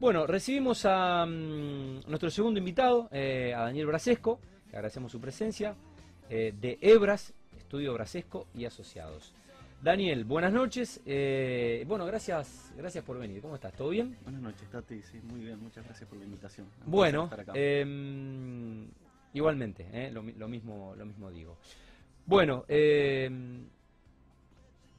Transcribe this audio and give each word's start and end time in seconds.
Bueno, 0.00 0.28
recibimos 0.28 0.84
a 0.84 1.26
mm, 1.26 2.02
nuestro 2.06 2.30
segundo 2.30 2.60
invitado, 2.60 3.08
eh, 3.10 3.52
a 3.52 3.62
Daniel 3.62 3.86
Brasesco, 3.86 4.38
le 4.70 4.76
agradecemos 4.76 5.10
su 5.10 5.20
presencia, 5.20 5.74
eh, 6.30 6.54
de 6.60 6.78
Ebras, 6.80 7.34
Estudio 7.56 7.94
Brasesco 7.94 8.46
y 8.54 8.64
Asociados. 8.64 9.34
Daniel, 9.82 10.24
buenas 10.24 10.52
noches. 10.52 11.00
eh, 11.04 11.84
bueno, 11.88 12.06
gracias, 12.06 12.72
gracias 12.76 13.02
por 13.04 13.18
venir. 13.18 13.42
¿Cómo 13.42 13.56
estás? 13.56 13.72
¿Todo 13.72 13.88
bien? 13.88 14.16
Buenas 14.22 14.40
noches, 14.40 14.68
Tati. 14.70 15.02
Sí, 15.02 15.18
muy 15.20 15.40
bien. 15.40 15.60
Muchas 15.60 15.84
gracias 15.84 16.08
por 16.08 16.16
la 16.16 16.24
invitación. 16.24 16.68
Bueno, 16.86 17.28
em, 17.54 18.86
igualmente, 19.34 20.12
lo 20.12 20.22
mismo, 20.48 20.94
lo 20.96 21.06
mismo 21.06 21.28
digo. 21.28 21.58
Bueno, 22.24 22.64
em, 22.68 23.64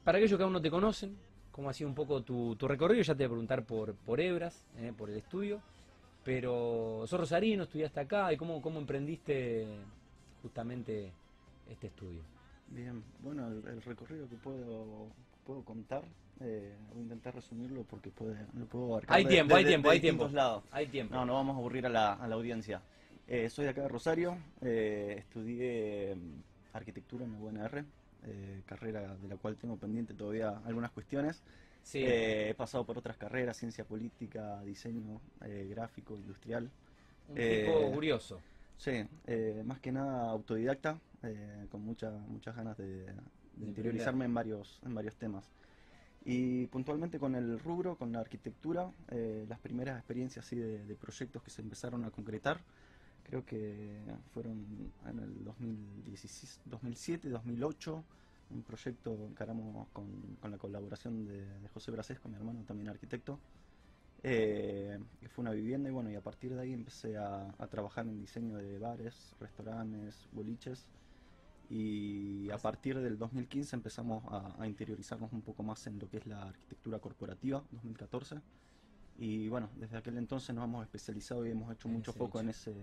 para 0.04 0.18
aquellos 0.18 0.36
que 0.36 0.44
aún 0.44 0.52
no 0.52 0.60
te 0.60 0.70
conocen, 0.70 1.16
¿cómo 1.52 1.68
ha 1.70 1.72
sido 1.72 1.88
un 1.88 1.94
poco 1.94 2.22
tu, 2.22 2.54
tu 2.56 2.66
recorrido? 2.68 3.02
Ya 3.02 3.14
te 3.14 3.18
voy 3.18 3.26
a 3.26 3.28
preguntar 3.30 3.64
por, 3.64 3.94
por 3.94 4.20
Ebras, 4.20 4.62
eh, 4.78 4.92
por 4.96 5.10
el 5.10 5.16
estudio, 5.16 5.60
pero 6.24 7.04
sos 7.06 7.20
rosarino, 7.20 7.64
estudiaste 7.64 8.00
acá, 8.00 8.32
¿y 8.32 8.36
cómo, 8.36 8.60
cómo 8.60 8.78
emprendiste 8.78 9.66
justamente 10.42 11.10
este 11.70 11.88
estudio? 11.88 12.20
Bien, 12.68 13.02
bueno, 13.24 13.48
el, 13.48 13.66
el 13.66 13.82
recorrido 13.82 14.28
que 14.28 14.36
puedo, 14.36 15.06
puedo 15.44 15.62
contar, 15.62 16.02
eh, 16.40 16.72
voy 16.90 17.00
a 17.00 17.02
intentar 17.02 17.34
resumirlo 17.34 17.82
porque 17.82 18.10
puede, 18.10 18.36
lo 18.58 18.64
puedo 18.66 18.92
abarcar 18.92 19.16
Hay 19.16 19.24
de- 19.24 19.30
tiempo, 19.30 19.54
de- 19.54 19.58
hay 19.58 19.64
de- 19.64 19.70
tiempo, 19.70 19.90
hay 19.90 20.00
tiempo. 20.00 20.28
lados. 20.28 20.62
Hay 20.70 20.86
tiempo. 20.86 21.14
No, 21.14 21.24
no 21.24 21.34
vamos 21.34 21.56
a 21.56 21.58
aburrir 21.58 21.86
a 21.86 21.88
la, 21.88 22.12
a 22.14 22.28
la 22.28 22.34
audiencia. 22.36 22.80
Eh, 23.26 23.48
soy 23.48 23.64
de 23.64 23.70
acá 23.70 23.82
de 23.82 23.88
Rosario, 23.88 24.36
eh, 24.60 25.16
estudié 25.18 26.14
mm, 26.14 26.76
arquitectura 26.76 27.24
en 27.24 27.32
la 27.32 27.38
UNR, 27.38 27.84
eh, 28.24 28.62
carrera 28.66 29.16
de 29.16 29.28
la 29.28 29.36
cual 29.36 29.56
tengo 29.56 29.76
pendiente 29.76 30.14
todavía 30.14 30.60
algunas 30.64 30.90
cuestiones. 30.90 31.42
Sí. 31.82 32.04
Eh, 32.04 32.50
he 32.50 32.54
pasado 32.54 32.84
por 32.84 32.98
otras 32.98 33.16
carreras, 33.16 33.56
ciencia 33.56 33.84
política, 33.84 34.62
diseño 34.62 35.20
eh, 35.42 35.66
gráfico, 35.70 36.14
industrial. 36.16 36.70
un 37.28 37.38
eh, 37.38 37.64
tipo 37.64 37.92
curioso. 37.92 38.40
Sí, 38.76 39.04
eh, 39.26 39.62
más 39.64 39.78
que 39.80 39.92
nada 39.92 40.30
autodidacta, 40.30 40.98
eh, 41.22 41.66
con 41.70 41.82
mucha, 41.82 42.10
muchas 42.10 42.56
ganas 42.56 42.76
de, 42.78 43.04
de 43.04 43.12
De 43.56 43.66
interiorizarme 43.66 44.24
en 44.24 44.34
varios, 44.34 44.80
en 44.84 44.94
varios 44.94 45.16
temas. 45.16 45.50
Y 46.24 46.66
puntualmente 46.66 47.18
con 47.18 47.34
el 47.34 47.58
rubro, 47.58 47.96
con 47.96 48.12
la 48.12 48.20
arquitectura, 48.20 48.90
eh, 49.10 49.46
las 49.48 49.58
primeras 49.58 49.96
experiencias 49.96 50.44
así 50.44 50.56
de, 50.56 50.84
de 50.84 50.94
proyectos 50.94 51.42
que 51.42 51.50
se 51.50 51.62
empezaron 51.62 52.04
a 52.04 52.10
concretar, 52.10 52.60
creo 53.30 53.44
que 53.46 54.02
fueron 54.34 54.92
en 55.06 55.18
el 55.20 55.44
2016, 55.44 56.62
2007, 56.64 57.28
2008, 57.28 58.04
un 58.50 58.62
proyecto 58.64 59.16
que 59.16 59.24
encaramos 59.24 59.86
con, 59.92 60.06
con 60.40 60.50
la 60.50 60.58
colaboración 60.58 61.26
de, 61.26 61.46
de 61.60 61.68
José 61.68 61.92
Brasesco, 61.92 62.28
mi 62.28 62.34
hermano 62.34 62.64
también 62.66 62.88
arquitecto, 62.88 63.38
eh, 64.24 64.98
que 65.20 65.28
fue 65.28 65.42
una 65.42 65.52
vivienda 65.52 65.88
y 65.88 65.92
bueno, 65.92 66.10
y 66.10 66.16
a 66.16 66.20
partir 66.20 66.52
de 66.54 66.60
ahí 66.60 66.72
empecé 66.72 67.16
a, 67.16 67.54
a 67.56 67.66
trabajar 67.68 68.04
en 68.08 68.20
diseño 68.20 68.56
de 68.56 68.80
bares, 68.80 69.36
restaurantes, 69.38 70.28
boliches 70.32 70.86
y 71.70 72.50
a 72.50 72.58
partir 72.58 72.98
del 72.98 73.16
2015 73.16 73.76
empezamos 73.76 74.24
a, 74.26 74.60
a 74.60 74.66
interiorizarnos 74.66 75.32
un 75.32 75.42
poco 75.42 75.62
más 75.62 75.86
en 75.86 76.00
lo 76.00 76.10
que 76.10 76.16
es 76.16 76.26
la 76.26 76.42
arquitectura 76.42 76.98
corporativa, 76.98 77.62
2014 77.70 78.40
y 79.18 79.48
bueno, 79.48 79.70
desde 79.76 79.98
aquel 79.98 80.18
entonces 80.18 80.52
nos 80.52 80.64
hemos 80.64 80.82
especializado 80.82 81.46
y 81.46 81.50
hemos 81.50 81.72
hecho 81.72 81.88
mucho 81.88 82.12
foco 82.12 82.40
en 82.40 82.48
ese, 82.48 82.74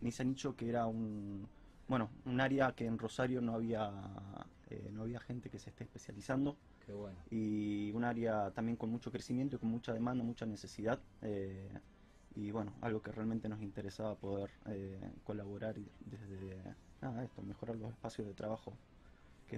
en 0.00 0.08
ese 0.08 0.24
nicho 0.24 0.56
que 0.56 0.68
era 0.68 0.86
un, 0.86 1.46
bueno, 1.88 2.08
un 2.24 2.40
área 2.40 2.72
que 2.72 2.86
en 2.86 2.98
Rosario 2.98 3.40
no 3.40 3.54
había, 3.54 3.90
eh, 4.70 4.90
no 4.92 5.02
había 5.02 5.20
gente 5.20 5.50
que 5.50 5.58
se 5.58 5.70
esté 5.70 5.84
especializando 5.84 6.56
Qué 6.86 6.92
bueno. 6.92 7.16
y 7.30 7.90
un 7.92 8.04
área 8.04 8.50
también 8.52 8.76
con 8.76 8.90
mucho 8.90 9.10
crecimiento 9.10 9.56
y 9.56 9.58
con 9.58 9.68
mucha 9.70 9.92
demanda, 9.92 10.24
mucha 10.24 10.46
necesidad. 10.46 10.98
eh, 11.22 11.68
y 12.36 12.52
bueno, 12.52 12.72
algo 12.80 13.02
que 13.02 13.10
realmente 13.10 13.48
nos 13.48 13.60
interesaba 13.60 14.14
poder 14.14 14.50
eh, 14.66 15.00
colaborar 15.24 15.76
y 15.76 15.84
desde 15.98 16.62
nada, 17.02 17.24
esto, 17.24 17.42
mejorar 17.42 17.76
los 17.76 17.90
espacios 17.90 18.28
de 18.28 18.34
trabajo. 18.34 18.72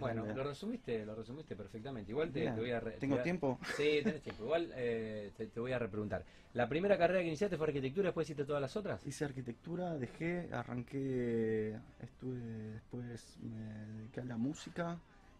Bueno, 0.01 0.25
lo 0.35 0.45
resumiste, 0.45 1.05
lo 1.05 1.15
resumiste 1.15 1.57
perfectamente. 1.57 2.11
Igual 2.13 2.31
te, 2.33 2.51
voy 2.51 2.71
a... 2.71 2.81
re- 2.81 2.93
te 2.93 2.99
¿Tengo 3.01 3.15
voy 3.15 3.21
a- 3.21 3.25
tiempo? 3.25 3.59
Sí, 3.77 4.01
tenés 4.03 4.23
tiempo. 4.23 4.45
Igual 4.45 4.71
eh, 4.75 5.31
te, 5.37 5.47
te 5.47 5.61
voy 5.61 5.73
a 5.73 5.79
repreguntar. 5.79 6.25
¿La 6.55 6.69
primera 6.69 6.99
carrera 6.99 7.21
que 7.21 7.29
iniciaste 7.29 7.57
fue 7.57 7.67
arquitectura, 7.69 8.09
después 8.09 8.27
hiciste 8.27 8.45
todas 8.45 8.61
las 8.61 8.77
otras? 8.77 9.07
Hice 9.07 9.25
arquitectura, 9.25 9.95
dejé, 9.97 10.49
arranqué, 10.53 11.79
estuve, 12.01 12.39
después 12.73 13.37
me 13.43 13.97
dediqué 13.97 14.21
a 14.21 14.25
la 14.25 14.37
música 14.37 14.99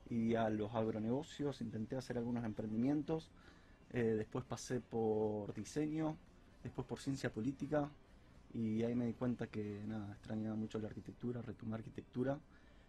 y 0.09 0.35
a 0.35 0.49
los 0.49 0.75
agronegocios, 0.75 1.61
intenté 1.61 1.97
hacer 1.97 2.17
algunos 2.19 2.45
emprendimientos, 2.45 3.31
eh, 3.93 4.03
después 4.03 4.45
pasé 4.45 4.81
por 4.81 5.53
diseño, 5.55 6.17
después 6.63 6.87
por 6.87 6.99
ciencia 6.99 7.31
política 7.31 7.91
y 8.55 8.83
ahí 8.83 8.95
me 8.95 9.07
di 9.07 9.13
cuenta 9.15 9.47
que 9.47 9.81
nada, 9.87 10.13
extrañaba 10.13 10.55
mucho 10.57 10.79
la 10.79 10.89
arquitectura, 10.89 11.43
retomé 11.43 11.75
arquitectura, 11.75 12.39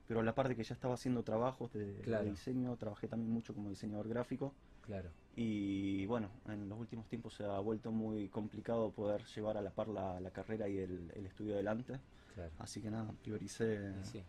pero 0.08 0.20
a 0.20 0.24
la 0.24 0.36
parte 0.36 0.56
que 0.56 0.64
ya 0.64 0.74
estaba 0.74 0.94
haciendo 0.96 1.24
trabajos 1.24 1.72
de, 1.74 1.94
de 1.94 2.02
Claro. 2.02 2.26
diseño, 2.26 2.76
trabajé 2.78 3.08
también 3.08 3.32
mucho 3.32 3.54
como 3.54 3.70
diseñador 3.70 4.08
gráfico. 4.08 4.54
Claro. 4.86 5.10
Y 5.36 6.06
bueno, 6.08 6.30
en 6.48 6.68
los 6.70 6.78
últimos 6.80 7.08
tiempos 7.08 7.34
se 7.36 7.46
ha 7.46 7.58
vuelto 7.60 7.92
muy 7.92 8.28
complicado 8.30 8.92
poder 8.92 9.24
llevar 9.36 9.58
a 9.58 9.62
la 9.62 9.72
par 9.72 9.88
la, 9.88 10.20
la 10.20 10.32
carrera 10.32 10.68
y 10.68 10.78
el, 10.78 11.12
el 11.16 11.26
estudio 11.26 11.54
adelante. 11.54 12.00
Claro. 12.36 12.52
Así 12.60 12.82
que 12.82 12.92
nada, 12.92 13.12
prioricé. 13.24 13.94
Y 14.02 14.06
sí. 14.06 14.24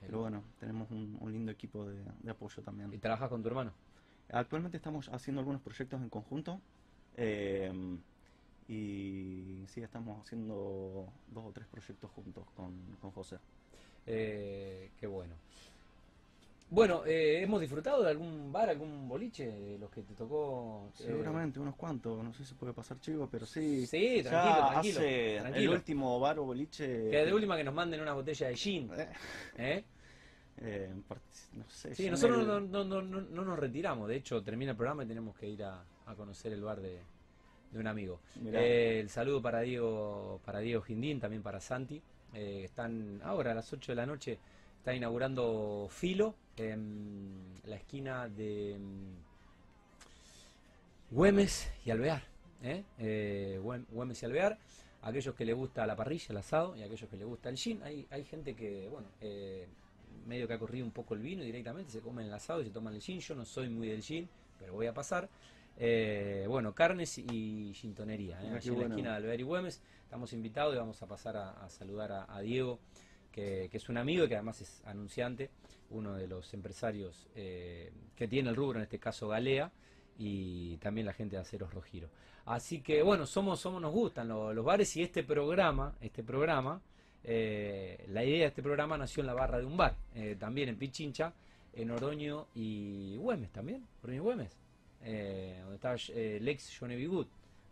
Pero 0.00 0.20
bueno, 0.20 0.42
tenemos 0.58 0.90
un, 0.90 1.18
un 1.20 1.32
lindo 1.32 1.50
equipo 1.52 1.84
de, 1.86 2.02
de 2.22 2.30
apoyo 2.30 2.60
¿Y 2.60 2.64
también. 2.64 3.00
trabajas 3.00 3.28
con 3.28 3.42
tu 3.42 3.48
hermano? 3.48 3.72
Actualmente 4.32 4.76
estamos 4.76 5.08
haciendo 5.08 5.40
algunos 5.40 5.60
proyectos 5.60 6.00
en 6.00 6.08
conjunto. 6.08 6.60
eh, 7.16 7.98
y 8.68 9.64
sí, 9.66 9.82
estamos 9.82 10.24
haciendo 10.24 11.08
dos 11.26 11.44
o 11.44 11.52
tres 11.52 11.66
proyectos 11.66 12.08
juntos 12.12 12.46
con, 12.54 12.72
con 13.00 13.10
José. 13.10 13.38
Eh, 14.06 14.90
qué 14.98 15.06
bueno. 15.06 15.34
Bueno, 16.70 17.04
eh, 17.04 17.42
¿hemos 17.42 17.60
disfrutado 17.60 18.04
de 18.04 18.10
algún 18.10 18.52
bar, 18.52 18.70
algún 18.70 19.08
boliche, 19.08 19.76
los 19.80 19.90
que 19.90 20.02
te 20.02 20.14
tocó? 20.14 20.88
eh, 21.00 21.04
Seguramente 21.04 21.58
unos 21.58 21.74
cuantos, 21.74 22.22
no 22.22 22.32
sé 22.32 22.44
si 22.44 22.54
puede 22.54 22.72
pasar 22.72 23.00
chivo, 23.00 23.28
pero 23.30 23.44
sí. 23.44 23.86
Sí, 23.86 24.22
ya 24.22 24.30
tranquilo, 24.30 24.68
tranquilo, 24.70 25.00
hace 25.00 25.58
el 25.58 25.68
último 25.68 26.20
bar 26.20 26.38
o 26.38 26.44
boliche. 26.44 27.10
Que 27.10 27.24
de 27.24 27.34
última 27.34 27.56
que 27.56 27.64
nos 27.64 27.74
manden 27.74 28.00
una 28.00 28.12
botella 28.14 28.46
de 28.48 28.56
gin. 28.56 28.88
Eh, 30.62 30.90
no 31.56 31.64
sé, 31.68 31.94
Sí, 31.94 32.08
nosotros 32.08 32.40
el- 32.42 32.46
no, 32.46 32.60
no, 32.60 32.84
no, 32.84 33.02
no, 33.02 33.20
no 33.20 33.44
nos 33.44 33.58
retiramos. 33.58 34.08
De 34.08 34.16
hecho, 34.16 34.40
termina 34.42 34.72
el 34.72 34.76
programa 34.76 35.02
y 35.02 35.06
tenemos 35.06 35.36
que 35.36 35.48
ir 35.48 35.64
a, 35.64 35.82
a 36.06 36.14
conocer 36.14 36.52
el 36.52 36.62
bar 36.62 36.80
de, 36.80 37.00
de 37.72 37.78
un 37.80 37.86
amigo. 37.86 38.20
El 38.52 39.08
saludo 39.10 39.42
para 39.42 39.60
Diego, 39.60 40.40
para 40.44 40.60
Diego 40.60 40.82
Gindín, 40.82 41.18
también 41.18 41.42
para 41.42 41.60
Santi. 41.60 42.00
Eh, 42.34 42.62
están 42.64 43.20
ahora 43.24 43.52
a 43.52 43.54
las 43.54 43.72
8 43.72 43.92
de 43.92 43.96
la 43.96 44.06
noche, 44.06 44.38
está 44.78 44.94
inaugurando 44.94 45.88
Filo 45.90 46.34
en 46.56 47.60
la 47.64 47.76
esquina 47.76 48.28
de 48.28 48.76
mm, 48.78 49.14
Güemes 51.14 51.70
y 51.84 51.90
Alvear. 51.90 52.22
¿eh? 52.62 52.84
Eh, 52.98 53.60
Güem- 53.62 53.86
Güemes 53.90 54.22
y 54.22 54.26
Alvear. 54.26 54.58
Aquellos 55.02 55.34
que 55.34 55.44
le 55.46 55.54
gusta 55.54 55.86
la 55.86 55.96
parrilla, 55.96 56.26
el 56.28 56.36
asado, 56.36 56.76
y 56.76 56.82
aquellos 56.82 57.08
que 57.08 57.16
le 57.16 57.24
gusta 57.24 57.48
el 57.48 57.56
gin. 57.56 57.82
Hay, 57.82 58.06
hay 58.10 58.22
gente 58.24 58.54
que, 58.54 58.86
bueno, 58.88 59.08
medio 60.26 60.46
que 60.46 60.52
ha 60.54 60.58
corrido 60.58 60.84
un 60.84 60.92
poco 60.92 61.14
el 61.14 61.20
vino 61.20 61.42
y 61.42 61.46
directamente 61.46 61.90
se 61.90 62.00
comen 62.00 62.26
el 62.26 62.34
asado 62.34 62.60
y 62.60 62.64
se 62.66 62.70
toman 62.70 62.94
el 62.94 63.00
gin. 63.00 63.18
Yo 63.20 63.34
no 63.34 63.44
soy 63.46 63.70
muy 63.70 63.88
del 63.88 64.02
gin, 64.02 64.28
pero 64.58 64.74
voy 64.74 64.86
a 64.86 64.92
pasar. 64.94 65.28
Eh, 65.76 66.44
bueno, 66.48 66.74
carnes 66.74 67.16
y 67.18 67.72
gintonería, 67.74 68.38
¿eh? 68.40 68.44
Mirá 68.44 68.56
allí 68.56 68.68
en 68.68 68.74
la 68.74 68.80
bueno. 68.80 68.94
esquina 68.94 69.10
de 69.12 69.16
Alvear 69.16 69.40
y 69.40 69.42
Güemes. 69.44 69.82
Estamos 70.04 70.32
invitados 70.32 70.74
y 70.74 70.78
vamos 70.78 71.02
a 71.02 71.06
pasar 71.06 71.36
a, 71.36 71.50
a 71.64 71.70
saludar 71.70 72.12
a, 72.12 72.34
a 72.34 72.40
Diego, 72.40 72.80
que, 73.32 73.68
que 73.70 73.76
es 73.76 73.88
un 73.88 73.96
amigo 73.96 74.24
y 74.24 74.28
que 74.28 74.34
además 74.34 74.60
es 74.60 74.82
anunciante, 74.84 75.50
uno 75.90 76.14
de 76.14 76.26
los 76.26 76.52
empresarios 76.52 77.28
eh, 77.34 77.92
que 78.16 78.28
tiene 78.28 78.50
el 78.50 78.56
rubro, 78.56 78.78
en 78.78 78.82
este 78.82 78.98
caso 78.98 79.28
Galea, 79.28 79.70
y 80.18 80.76
también 80.78 81.06
la 81.06 81.12
gente 81.14 81.36
de 81.36 81.42
Aceros 81.42 81.72
Rojiro. 81.72 82.08
Así 82.44 82.80
que 82.82 83.02
bueno, 83.02 83.24
somos, 83.26 83.60
somos 83.60 83.80
nos 83.80 83.92
gustan 83.92 84.28
lo- 84.28 84.52
los, 84.52 84.64
bares 84.64 84.94
y 84.96 85.02
este 85.02 85.22
programa, 85.22 85.94
este 86.00 86.22
programa, 86.24 86.82
eh, 87.22 88.04
la 88.08 88.24
idea 88.24 88.40
de 88.40 88.46
este 88.46 88.62
programa 88.62 88.98
nació 88.98 89.20
en 89.22 89.28
la 89.28 89.34
barra 89.34 89.58
de 89.58 89.64
un 89.66 89.76
bar, 89.76 89.94
también 90.38 90.68
en 90.68 90.76
Pichincha, 90.76 91.32
en 91.72 91.90
Oroño 91.90 92.48
y 92.54 93.16
Güemes 93.16 93.50
también, 93.52 93.86
Oroño 94.02 94.16
y 94.16 94.24
Güemes, 94.24 94.56
eh, 95.02 95.58
donde 95.62 95.76
estaba 95.76 95.96
eh, 96.10 96.38
Lex 96.40 96.76
Johnny. 96.78 97.04
Good, 97.06 97.26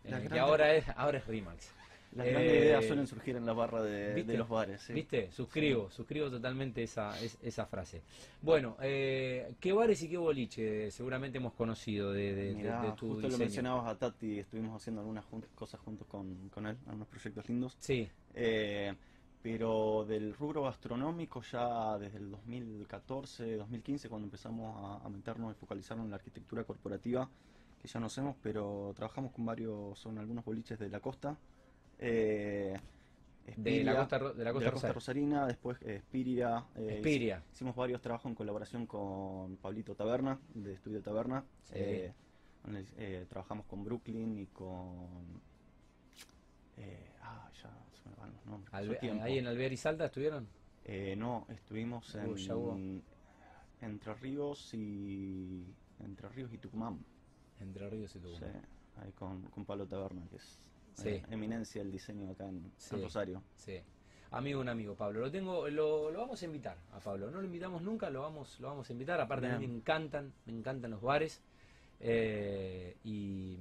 eh, 0.05 0.27
que 0.31 0.39
ahora 0.39 0.73
es, 0.75 0.85
ahora 0.95 1.17
es 1.19 1.27
Rimax. 1.27 1.71
Las 2.15 2.25
Eh, 2.25 2.31
grandes 2.31 2.53
ideas 2.63 2.85
suelen 2.85 3.05
surgir 3.05 3.35
en 3.35 3.45
la 3.45 3.53
barra 3.53 3.83
de, 3.83 4.23
los 4.35 4.49
bares. 4.49 4.81
sí. 4.81 4.93
¿Viste? 4.93 5.31
Suscribo, 5.31 5.91
suscribo 5.91 6.31
totalmente 6.31 6.81
esa, 6.81 7.19
es- 7.21 7.37
esa 7.43 7.67
frase. 7.67 8.01
Bueno, 8.41 8.77
eh, 8.81 9.53
¿qué 9.59 9.71
bares 9.73 10.01
y 10.01 10.09
qué 10.09 10.17
boliche 10.17 10.89
seguramente 10.89 11.37
hemos 11.37 11.53
conocido 11.53 12.11
de, 12.11 12.33
de- 12.33 12.55
Mirá, 12.55 12.81
de 12.81 12.91
tu 12.93 13.09
justo 13.09 13.13
lo 13.15 13.27
diseño? 13.27 13.37
mencionabas 13.37 13.87
a 13.87 13.95
Tati, 13.99 14.39
estuvimos 14.39 14.75
haciendo 14.81 15.01
algunas 15.01 15.23
jun- 15.25 15.45
cosas 15.53 15.79
juntos 15.81 16.07
con, 16.07 16.49
con 16.49 16.65
él, 16.65 16.77
algunos 16.87 17.07
proyectos 17.09 17.47
lindos. 17.47 17.77
Sí, 17.79 18.09
Eh, 18.33 18.95
pero 19.41 20.05
del 20.05 20.33
rubro 20.33 20.63
gastronómico 20.63 21.41
ya 21.41 21.97
desde 21.97 22.17
el 22.17 22.31
2014, 22.31 23.55
2015, 23.57 24.09
cuando 24.09 24.25
empezamos 24.25 24.75
a, 25.01 25.05
a 25.05 25.09
meternos 25.09 25.51
y 25.55 25.59
focalizarnos 25.59 26.05
en 26.05 26.09
la 26.11 26.17
arquitectura 26.17 26.63
corporativa, 26.63 27.29
que 27.81 27.87
ya 27.87 27.99
no 27.99 28.07
hacemos, 28.07 28.35
pero 28.41 28.91
trabajamos 28.95 29.31
con 29.31 29.45
varios, 29.45 29.97
son 29.97 30.17
algunos 30.17 30.43
boliches 30.43 30.77
de 30.79 30.89
la 30.89 30.99
costa. 30.99 31.37
Eh, 31.97 32.77
de 33.57 33.83
la 33.83 33.95
costa, 33.97 34.17
ro- 34.19 34.33
de 34.33 34.43
la 34.43 34.51
costa, 34.51 34.59
de 34.59 34.65
la 34.65 34.71
costa 34.71 34.71
Rosario. 34.71 34.93
rosarina, 34.93 35.47
después 35.47 35.77
eh, 35.81 35.95
Espiria. 35.95 36.65
eh, 36.75 36.95
Espiria. 36.97 37.43
Hicimos 37.51 37.75
varios 37.75 38.01
trabajos 38.01 38.29
en 38.29 38.35
colaboración 38.35 38.85
con 38.85 39.55
Pablito 39.57 39.95
Taberna, 39.95 40.37
de 40.53 40.73
Estudio 40.73 41.01
Taberna. 41.01 41.43
Sí. 41.63 41.73
Eh, 41.75 42.13
eh, 42.97 43.25
trabajamos 43.29 43.65
con 43.65 43.83
Brooklyn 43.83 44.37
y 44.37 44.45
con... 44.47 45.41
eh, 46.77 47.08
Albe- 48.71 49.21
ahí 49.21 49.37
en 49.37 49.47
Alvear 49.47 49.71
y 49.71 49.77
Salta 49.77 50.05
estuvieron. 50.05 50.47
Eh, 50.85 51.15
no, 51.15 51.45
estuvimos 51.49 52.15
en 52.15 53.03
Entre 53.81 54.13
Ríos 54.15 54.73
y... 54.73 55.65
Entre 55.99 56.27
Ríos 56.29 56.51
y 56.53 56.57
Tucumán. 56.57 56.99
Entre 57.59 57.89
Ríos 57.89 58.15
y 58.15 58.19
Tucumán. 58.19 58.51
Sí, 58.53 58.59
ahí 59.01 59.11
con, 59.13 59.41
con 59.43 59.65
Pablo 59.65 59.85
Taberna, 59.85 60.27
que 60.29 60.37
es 60.37 60.65
Sí. 60.93 61.09
eh, 61.09 61.23
eminencia 61.29 61.81
del 61.81 61.91
diseño 61.91 62.29
acá 62.31 62.47
en, 62.47 62.71
Sí. 62.77 62.95
en 62.95 63.01
Rosario. 63.03 63.43
Sí. 63.55 63.79
Amigo, 64.31 64.59
un 64.61 64.69
amigo, 64.69 64.95
Pablo. 64.95 65.21
Lo 65.21 65.31
tengo, 65.31 65.67
lo, 65.69 66.11
lo 66.11 66.19
vamos 66.19 66.41
a 66.41 66.45
invitar 66.45 66.77
a 66.91 66.99
Pablo. 66.99 67.31
No 67.31 67.39
lo 67.39 67.45
invitamos 67.45 67.81
nunca, 67.81 68.09
lo 68.09 68.21
vamos, 68.21 68.59
lo 68.59 68.67
vamos 68.67 68.89
a 68.89 68.93
invitar. 68.93 69.19
Aparte 69.21 69.47
a 69.47 69.57
mí 69.57 69.67
me 69.67 69.75
encantan, 69.75 70.33
me 70.45 70.53
encantan 70.53 70.91
los 70.91 71.01
bares. 71.01 71.41
Eh, 71.99 72.97
y 73.03 73.57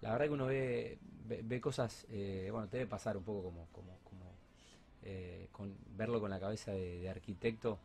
la 0.00 0.12
verdad 0.12 0.26
que 0.26 0.32
uno 0.32 0.46
ve, 0.46 0.98
ve, 1.26 1.42
ve 1.44 1.60
cosas, 1.60 2.06
eh, 2.10 2.48
bueno, 2.50 2.68
te 2.68 2.78
debe 2.78 2.88
pasar 2.88 3.16
un 3.16 3.24
poco 3.24 3.44
como, 3.44 3.66
como, 3.72 3.98
como 4.04 4.32
eh, 5.02 5.48
con 5.52 5.74
verlo 5.96 6.20
con 6.20 6.30
la 6.30 6.40
cabeza 6.40 6.72
de, 6.72 7.00
de 7.00 7.08
arquitecto. 7.08 7.78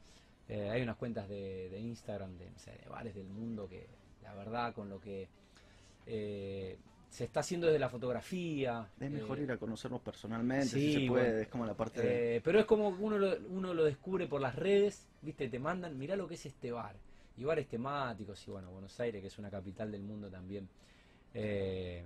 Eh, 0.48 0.70
hay 0.70 0.82
unas 0.82 0.98
cuentas 0.98 1.30
de, 1.30 1.70
de 1.70 1.80
Instagram 1.80 2.38
de, 2.38 2.50
no 2.50 2.60
sé, 2.60 2.72
de 2.72 2.90
bares 2.90 3.16
del 3.16 3.28
mundo 3.28 3.68
que 3.68 3.88
la 4.24 4.34
verdad 4.34 4.74
con 4.74 4.90
lo 4.90 5.00
que 5.00 5.28
se 7.12 7.26
está 7.26 7.42
haciendo 7.42 7.68
desde 7.68 7.80
la 7.80 7.90
fotografía. 7.90 8.90
Es 9.00 9.12
mejor 9.12 9.40
ir 9.40 9.52
a 9.52 9.58
conocernos 9.58 10.02
personalmente, 10.02 10.68
sí, 10.68 10.94
si 10.94 11.02
se 11.02 11.08
puede, 11.08 11.26
bueno. 11.26 11.42
es 11.42 11.48
como 11.48 11.66
la 11.66 11.74
parte 11.74 12.02
de... 12.02 12.42
pero 12.42 12.60
es 12.60 12.66
como 12.66 12.88
uno 12.90 13.18
lo, 13.18 13.38
uno 13.50 13.74
lo 13.74 13.84
descubre 13.84 14.28
por 14.28 14.42
las 14.42 14.56
redes, 14.56 15.08
viste, 15.22 15.50
te 15.50 15.60
mandan, 15.60 15.98
mirá 15.98 16.16
lo 16.16 16.28
que 16.28 16.36
es 16.36 16.46
este 16.46 16.72
bar. 16.72 16.96
Y 17.38 17.44
bares 17.44 17.68
temáticos, 17.68 18.46
y 18.48 18.52
bueno, 18.52 18.72
Buenos 18.72 19.00
Aires, 19.00 19.22
que 19.22 19.28
es 19.28 19.38
una 19.40 19.50
capital 19.50 19.92
del 19.92 20.04
mundo 20.04 20.30
también. 20.30 20.68
Eh, 21.34 22.04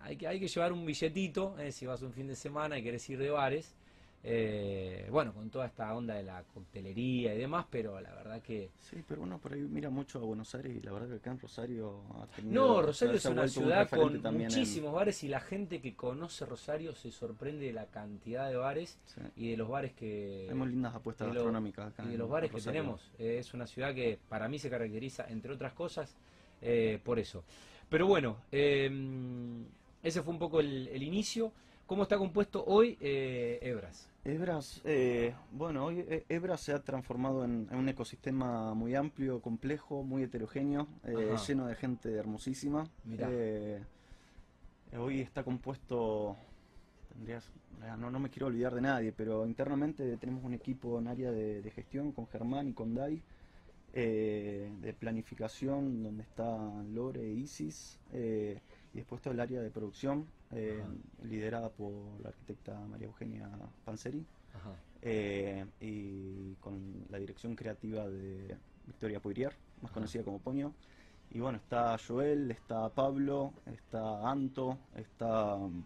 hay, 0.00 0.16
que, 0.16 0.26
hay 0.26 0.40
que 0.40 0.48
llevar 0.48 0.72
un 0.72 0.84
billetito, 0.84 1.58
eh, 1.58 1.72
si 1.72 1.86
vas 1.86 2.02
un 2.02 2.12
fin 2.12 2.26
de 2.26 2.36
semana 2.36 2.78
y 2.78 2.82
querés 2.82 3.08
ir 3.10 3.18
de 3.18 3.30
bares. 3.30 3.74
Eh, 4.22 5.08
bueno, 5.10 5.32
con 5.32 5.48
toda 5.48 5.64
esta 5.64 5.94
onda 5.94 6.14
de 6.14 6.22
la 6.22 6.42
coctelería 6.42 7.34
y 7.34 7.38
demás, 7.38 7.64
pero 7.70 7.98
la 8.02 8.14
verdad 8.14 8.42
que... 8.42 8.68
Sí, 8.78 9.02
pero 9.08 9.22
uno 9.22 9.38
por 9.38 9.54
ahí 9.54 9.60
mira 9.62 9.88
mucho 9.88 10.18
a 10.18 10.22
Buenos 10.22 10.54
Aires 10.54 10.76
y 10.76 10.80
la 10.82 10.92
verdad 10.92 11.08
que 11.08 11.14
acá 11.14 11.30
en 11.30 11.38
Rosario 11.40 12.02
ha 12.20 12.26
tenido... 12.26 12.52
No, 12.52 12.82
Rosario 12.82 13.14
es 13.14 13.24
una 13.24 13.42
un 13.44 13.48
ciudad 13.48 13.88
con 13.88 14.14
en- 14.14 14.34
muchísimos 14.36 14.92
bares 14.92 15.24
y 15.24 15.28
la 15.28 15.40
gente 15.40 15.80
que 15.80 15.94
conoce 15.94 16.44
Rosario 16.44 16.94
se 16.94 17.10
sorprende 17.10 17.64
de 17.64 17.72
la 17.72 17.86
cantidad 17.86 18.50
de 18.50 18.56
bares 18.56 18.98
sí. 19.06 19.22
y 19.36 19.50
de 19.52 19.56
los 19.56 19.70
bares 19.70 19.94
que... 19.94 20.42
Tenemos 20.48 20.68
lindas 20.68 20.94
apuestas 20.94 21.28
lo- 21.28 21.34
gastronómicas 21.36 21.88
acá 21.88 22.04
y 22.04 22.08
de 22.08 22.18
los 22.18 22.28
bares 22.28 22.50
que 22.50 22.60
tenemos. 22.60 23.10
Eh, 23.18 23.38
es 23.38 23.54
una 23.54 23.66
ciudad 23.66 23.94
que 23.94 24.18
para 24.28 24.48
mí 24.50 24.58
se 24.58 24.68
caracteriza, 24.68 25.24
entre 25.30 25.54
otras 25.54 25.72
cosas, 25.72 26.14
eh, 26.60 27.00
por 27.02 27.18
eso. 27.18 27.42
Pero 27.88 28.06
bueno, 28.06 28.36
eh, 28.52 28.90
ese 30.02 30.22
fue 30.22 30.32
un 30.32 30.38
poco 30.38 30.60
el, 30.60 30.88
el 30.88 31.02
inicio. 31.02 31.52
¿Cómo 31.86 32.04
está 32.04 32.16
compuesto 32.18 32.64
hoy 32.66 32.96
eh, 33.00 33.58
Ebras? 33.62 34.08
Ebras, 34.24 34.80
eh, 34.84 35.34
bueno, 35.50 35.86
hoy 35.86 36.04
eh, 36.06 36.24
Ebras 36.28 36.60
se 36.60 36.72
ha 36.72 36.78
transformado 36.78 37.44
en, 37.44 37.66
en 37.68 37.78
un 37.78 37.88
ecosistema 37.88 38.74
muy 38.74 38.94
amplio, 38.94 39.40
complejo, 39.40 40.04
muy 40.04 40.22
heterogéneo, 40.22 40.86
eh, 41.04 41.34
lleno 41.48 41.66
de 41.66 41.74
gente 41.74 42.14
hermosísima. 42.14 42.86
Mirá. 43.04 43.28
Hoy 44.96 45.20
está 45.20 45.42
compuesto, 45.42 46.36
tendrías, 47.12 47.50
no, 47.98 48.10
no 48.10 48.20
me 48.20 48.28
quiero 48.28 48.46
olvidar 48.46 48.74
de 48.74 48.82
nadie, 48.82 49.12
pero 49.12 49.46
internamente 49.46 50.16
tenemos 50.16 50.44
un 50.44 50.52
equipo 50.54 50.98
en 50.98 51.08
área 51.08 51.32
de, 51.32 51.62
de 51.62 51.70
gestión 51.70 52.12
con 52.12 52.28
Germán 52.28 52.68
y 52.68 52.72
con 52.72 52.94
Dai, 52.94 53.22
de 53.92 54.94
planificación 54.98 56.02
donde 56.04 56.22
están 56.22 56.94
Lore 56.94 57.22
e 57.22 57.32
Isis, 57.32 57.98
y 58.92 58.98
después 58.98 59.20
todo 59.22 59.32
el 59.34 59.40
área 59.40 59.60
de 59.60 59.70
producción, 59.70 60.26
eh, 60.52 60.82
liderada 61.22 61.68
por 61.70 61.92
la 62.22 62.28
arquitecta 62.30 62.78
María 62.80 63.06
Eugenia 63.06 63.48
Panseri, 63.84 64.24
eh, 65.02 65.64
y 65.80 66.54
con 66.56 67.06
la 67.08 67.18
dirección 67.18 67.54
creativa 67.54 68.06
de 68.08 68.56
Victoria 68.86 69.20
Poirier, 69.20 69.54
más 69.80 69.90
Ajá. 69.90 69.94
conocida 69.94 70.22
como 70.24 70.38
Poño. 70.40 70.74
Y 71.32 71.38
bueno, 71.38 71.58
está 71.58 71.96
Joel, 72.04 72.50
está 72.50 72.88
Pablo, 72.88 73.52
está 73.66 74.28
Anto, 74.28 74.78
está 74.96 75.56
mm, 75.56 75.84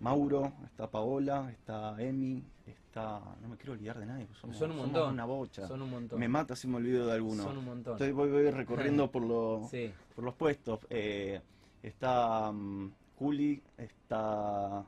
Mauro, 0.00 0.52
está 0.64 0.88
Paola, 0.88 1.50
está 1.50 2.00
Emi, 2.00 2.42
está... 2.66 3.20
No 3.42 3.48
me 3.48 3.56
quiero 3.56 3.72
olvidar 3.72 3.98
de 3.98 4.06
nadie, 4.06 4.28
somos, 4.40 4.56
Son 4.56 4.70
un 4.70 4.76
somos 4.76 4.92
montón. 4.92 5.12
una 5.14 5.24
bocha. 5.24 5.66
Son 5.66 5.82
un 5.82 5.90
montón. 5.90 6.20
Me 6.20 6.28
mata 6.28 6.54
si 6.54 6.68
me 6.68 6.76
olvido 6.76 7.06
de 7.06 7.12
alguno. 7.12 7.42
Son 7.42 7.58
un 7.58 7.64
montón. 7.64 7.94
Estoy 7.94 8.12
voy, 8.12 8.30
voy 8.30 8.50
recorriendo 8.50 9.10
por, 9.10 9.22
los 9.24 9.68
Sí. 9.70 9.92
por 10.14 10.24
los 10.24 10.34
puestos. 10.34 10.78
Eh, 10.90 11.40
está 11.82 12.50
mm, 12.52 12.92
Juli, 13.18 13.62
está 13.78 14.84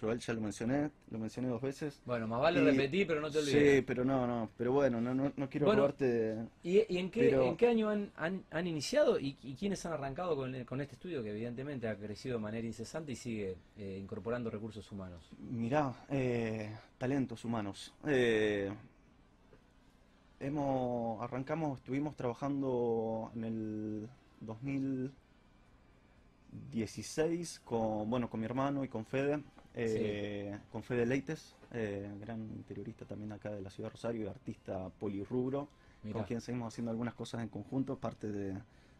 Joel, 0.00 0.18
ya 0.18 0.32
lo 0.34 0.40
mencioné, 0.40 0.90
lo 1.10 1.18
mencioné 1.18 1.48
dos 1.48 1.62
veces. 1.62 2.00
Bueno, 2.04 2.26
más 2.26 2.40
vale 2.40 2.60
Y- 2.60 2.64
repetir, 2.64 3.06
pero 3.06 3.20
no 3.20 3.30
te 3.30 3.38
olvides. 3.38 3.76
Sí, 3.76 3.82
pero 3.82 4.04
no, 4.04 4.26
no, 4.26 4.50
pero 4.56 4.72
bueno, 4.72 5.00
no, 5.00 5.14
no, 5.14 5.32
no 5.36 5.48
quiero 5.48 5.66
Bueno, 5.66 5.82
robarte 5.82 6.04
de- 6.06 6.46
¿Y, 6.64 6.82
y 6.92 6.98
en, 6.98 7.10
qué, 7.10 7.20
Pero- 7.30 7.44
en 7.46 7.56
qué 7.56 7.68
año 7.68 7.88
han, 7.88 8.10
han, 8.16 8.42
han 8.50 8.66
iniciado 8.66 9.18
y, 9.20 9.36
y 9.42 9.54
quiénes 9.54 9.86
han 9.86 9.92
arrancado 9.92 10.34
con, 10.34 10.64
con 10.64 10.80
este 10.80 10.94
estudio 10.94 11.22
que 11.22 11.30
evidentemente 11.30 11.88
ha 11.88 11.96
crecido 11.96 12.36
de 12.38 12.42
manera 12.42 12.66
incesante 12.66 13.12
y 13.12 13.16
sigue 13.16 13.56
eh, 13.78 13.98
incorporando 14.02 14.50
recursos 14.50 14.90
humanos? 14.90 15.30
Mirá, 15.38 15.94
eh, 16.10 16.74
talentos 16.98 17.44
humanos. 17.44 17.94
Eh, 18.06 18.72
hemos, 20.40 21.22
arrancamos, 21.22 21.78
estuvimos 21.78 22.16
trabajando 22.16 23.30
en 23.36 23.44
el 23.44 24.08
2016 26.64 27.60
con, 27.64 28.08
bueno, 28.08 28.28
con 28.28 28.40
mi 28.40 28.46
hermano 28.46 28.84
y 28.84 28.88
con 28.88 29.04
Fede, 29.04 29.42
eh, 29.74 30.58
con 30.72 30.82
Fede 30.82 31.06
Leites, 31.06 31.54
eh, 31.72 32.10
gran 32.20 32.40
interiorista 32.40 33.04
también 33.04 33.32
acá 33.32 33.50
de 33.50 33.60
la 33.60 33.70
ciudad 33.70 33.88
de 33.88 33.92
Rosario 33.92 34.24
y 34.24 34.28
artista 34.28 34.88
polirrubro, 34.98 35.68
Mirá, 36.02 36.14
con 36.14 36.24
quien 36.24 36.40
seguimos 36.40 36.72
haciendo 36.72 36.90
algunas 36.90 37.14
cosas 37.14 37.42
en 37.42 37.48
conjunto, 37.48 37.98
parte 37.98 38.30
de, 38.30 38.52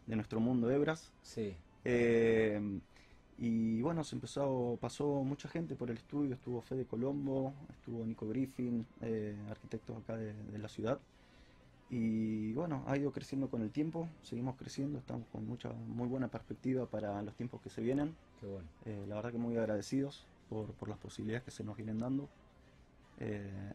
de 0.05 0.15
nuestro 0.15 0.39
mundo 0.39 0.69
Ebras. 0.71 1.11
sí, 1.21 1.55
Eh, 1.83 2.79
y 3.39 3.81
bueno, 3.81 4.03
se 4.03 4.15
empezó, 4.15 4.77
pasó 4.81 5.23
mucha 5.23 5.47
gente 5.47 5.75
por 5.75 5.91
el 5.91 5.97
estudio, 5.97 6.33
estuvo 6.33 6.59
Fede 6.61 6.85
Colombo, 6.85 7.53
estuvo 7.69 8.03
Nico 8.03 8.27
Griffin, 8.27 8.85
arquitectos 9.49 9.95
acá 9.97 10.17
de, 10.17 10.33
de 10.33 10.57
la 10.57 10.67
ciudad. 10.67 10.99
Y 11.89 12.51
bueno, 12.53 12.83
ha 12.85 12.97
ido 12.97 13.11
creciendo 13.11 13.49
con 13.49 13.61
el 13.61 13.71
tiempo, 13.71 14.09
seguimos 14.21 14.55
creciendo, 14.57 14.99
estamos 14.99 15.25
con 15.31 15.47
mucha, 15.47 15.71
muy 15.71 16.07
buena 16.07 16.27
perspectiva 16.27 16.85
para 16.85 17.21
los 17.21 17.33
tiempos 17.35 17.61
que 17.61 17.69
se 17.69 17.81
vienen. 17.81 18.13
qué 18.39 18.45
bueno. 18.45 18.67
Eh, 18.85 19.05
la 19.07 19.15
verdad 19.15 19.31
que 19.31 19.37
muy 19.37 19.55
agradecidos 19.57 20.25
por, 20.49 20.73
por 20.73 20.89
las 20.89 20.97
posibilidades 20.97 21.43
que 21.43 21.51
se 21.51 21.63
nos 21.63 21.77
vienen 21.77 21.99
dando. 21.99 22.27
Eh, 23.19 23.73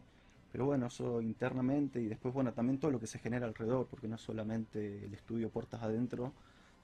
pero 0.51 0.65
bueno, 0.65 0.85
eso 0.85 1.21
internamente 1.21 1.99
y 1.99 2.05
después, 2.05 2.33
bueno, 2.33 2.53
también 2.53 2.77
todo 2.79 2.91
lo 2.91 2.99
que 2.99 3.07
se 3.07 3.17
genera 3.17 3.47
alrededor, 3.47 3.87
porque 3.87 4.07
no 4.07 4.15
es 4.15 4.21
solamente 4.21 5.05
el 5.05 5.13
estudio 5.15 5.49
puertas 5.49 5.81
adentro, 5.81 6.31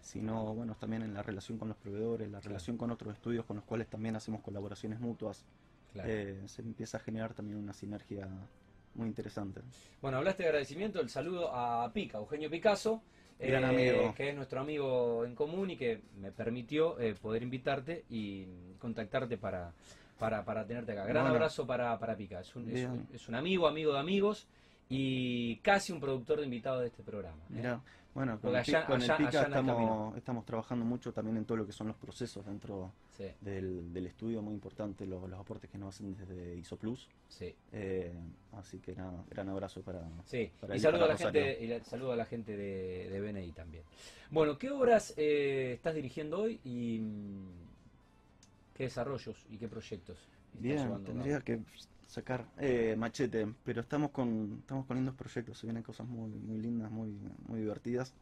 sino, 0.01 0.55
bueno, 0.55 0.75
también 0.79 1.03
en 1.03 1.13
la 1.13 1.21
relación 1.21 1.59
con 1.59 1.67
los 1.67 1.77
proveedores, 1.77 2.27
la 2.31 2.39
Claro. 2.39 2.50
relación 2.50 2.77
con 2.77 2.89
otros 2.89 3.13
estudios 3.13 3.45
con 3.45 3.57
los 3.57 3.65
cuales 3.65 3.88
también 3.88 4.15
hacemos 4.15 4.41
colaboraciones 4.41 5.00
mutuas. 5.00 5.45
Claro. 5.93 6.09
Eh, 6.09 6.43
se 6.48 6.63
empieza 6.63 6.98
a 6.98 7.00
generar 7.01 7.36
también 7.36 7.57
una 7.59 7.74
sinergia 7.74 8.27
muy 8.96 9.08
interesante. 9.08 9.62
Bueno, 10.01 10.17
hablaste 10.17 10.43
de 10.43 10.50
agradecimiento, 10.50 11.00
el 11.01 11.10
saludo 11.10 11.53
a 11.53 11.91
Pica, 11.93 12.17
Eugenio 12.17 12.50
Picasso, 12.50 13.01
eh, 13.39 13.50
Gran 13.51 13.65
amigo. 13.65 14.13
que 14.15 14.29
es 14.29 14.36
nuestro 14.36 14.60
amigo 14.62 15.24
en 15.25 15.34
común 15.36 15.72
y 15.72 15.77
que 15.77 16.01
me 16.19 16.31
permitió 16.31 17.00
eh, 17.00 17.15
poder 17.15 17.43
invitarte 17.43 18.03
y 18.10 18.46
contactarte 18.79 19.38
para, 19.38 19.72
para, 20.17 20.43
para 20.43 20.65
tenerte 20.65 20.91
acá. 20.91 21.05
Gran 21.05 21.24
Bueno. 21.24 21.36
abrazo 21.36 21.65
para, 21.65 21.98
para 21.98 22.15
Pica, 22.17 22.41
es 22.41 22.53
un, 22.55 22.67
es, 22.67 22.74
Bien. 22.74 22.91
un, 22.91 23.08
es 23.13 23.27
un 23.29 23.36
amigo, 23.36 23.67
amigo 23.67 23.93
de 23.93 24.00
amigos 24.00 24.48
y 24.89 25.58
casi 25.58 25.91
un 25.93 26.00
productor 26.00 26.39
de 26.39 26.46
invitados 26.46 26.81
de 26.81 26.88
este 26.88 27.03
programa. 27.03 27.41
¿eh? 27.55 27.77
Bueno, 28.13 28.39
con, 28.42 28.50
el, 28.51 28.56
allá- 28.58 28.82
el 28.92 29.13
Pica 29.16 29.44
estamos, 29.44 30.18
estamos 30.18 30.46
trabajando 30.46 30.84
mucho 30.86 31.13
también 31.13 31.38
en 31.38 31.46
todo 31.46 31.58
lo 31.58 31.66
que 31.66 31.72
son 31.72 31.88
los 31.88 31.96
procesos 31.96 32.46
dentro 32.46 32.92
Sí, 33.18 33.25
del, 33.42 33.94
del 33.94 34.08
estudio, 34.08 34.42
muy 34.42 34.54
importante 34.54 35.06
los, 35.06 35.30
los 35.30 35.39
aportes 35.39 35.70
que 35.70 35.78
nos 35.78 35.96
hacen 35.96 36.16
desde 36.16 36.56
ISOPlus. 36.56 37.08
sí. 37.30 37.54
Eh, 37.72 38.12
así 38.58 38.80
que 38.80 38.96
nada, 38.96 39.24
gran 39.30 39.50
abrazo 39.50 39.82
para... 39.82 40.01
Sí, 40.25 40.51
Para 40.60 40.75
y 40.75 40.80
saludo 40.80 41.06
a 41.06 41.08
la 41.08 41.13
Rosario. 41.13 41.42
gente, 41.44 41.63
y 41.63 41.68
la- 41.68 41.84
saludo 41.84 42.12
a 42.12 42.16
la 42.16 42.25
gente 42.25 42.58
de, 42.58 43.10
de 43.10 43.22
BNI 43.22 43.51
también. 43.51 43.84
Bueno, 44.32 44.58
¿qué 44.58 44.70
obras 44.72 45.13
eh, 45.18 45.74
estás 45.75 45.96
dirigiendo 45.96 46.39
hoy 46.42 46.60
y 46.63 47.00
mm, 47.00 47.48
qué 48.75 48.84
desarrollos 48.84 49.46
y 49.51 49.58
qué 49.58 49.68
proyectos? 49.68 50.18
Bien, 50.54 51.04
tendría 51.04 51.39
que 51.42 51.60
sacar 52.10 52.44
eh, 52.58 52.96
machete, 52.98 53.48
pero 53.63 53.82
estamos 53.82 54.10
con, 54.10 54.58
estamos 54.62 54.88
con 54.88 54.98
lindos 54.98 55.13
proyectos, 55.13 55.60
se 55.60 55.68
vienen 55.68 55.84
cosas 55.84 56.08
muy, 56.08 56.32
muy 56.32 56.58
lindas, 56.60 56.89
muy, 56.89 57.16
muy 57.48 57.60
divertidas. 57.60 58.13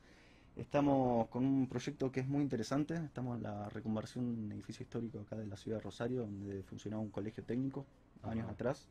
Estamos 0.57 1.29
con 1.29 1.45
un 1.45 1.67
proyecto 1.67 2.11
que 2.11 2.19
es 2.19 2.27
muy 2.27 2.41
interesante. 2.41 2.95
Estamos 2.95 3.37
en 3.37 3.43
la 3.43 3.69
reconversión 3.69 4.35
de 4.35 4.41
un 4.41 4.51
edificio 4.51 4.83
histórico 4.83 5.19
acá 5.19 5.35
de 5.37 5.45
la 5.45 5.55
ciudad 5.55 5.77
de 5.77 5.83
Rosario, 5.83 6.21
donde 6.21 6.63
funcionaba 6.63 7.01
un 7.01 7.11
colegio 7.11 7.43
técnico 7.43 7.85
años 8.23 8.49
atrás. 8.49 8.89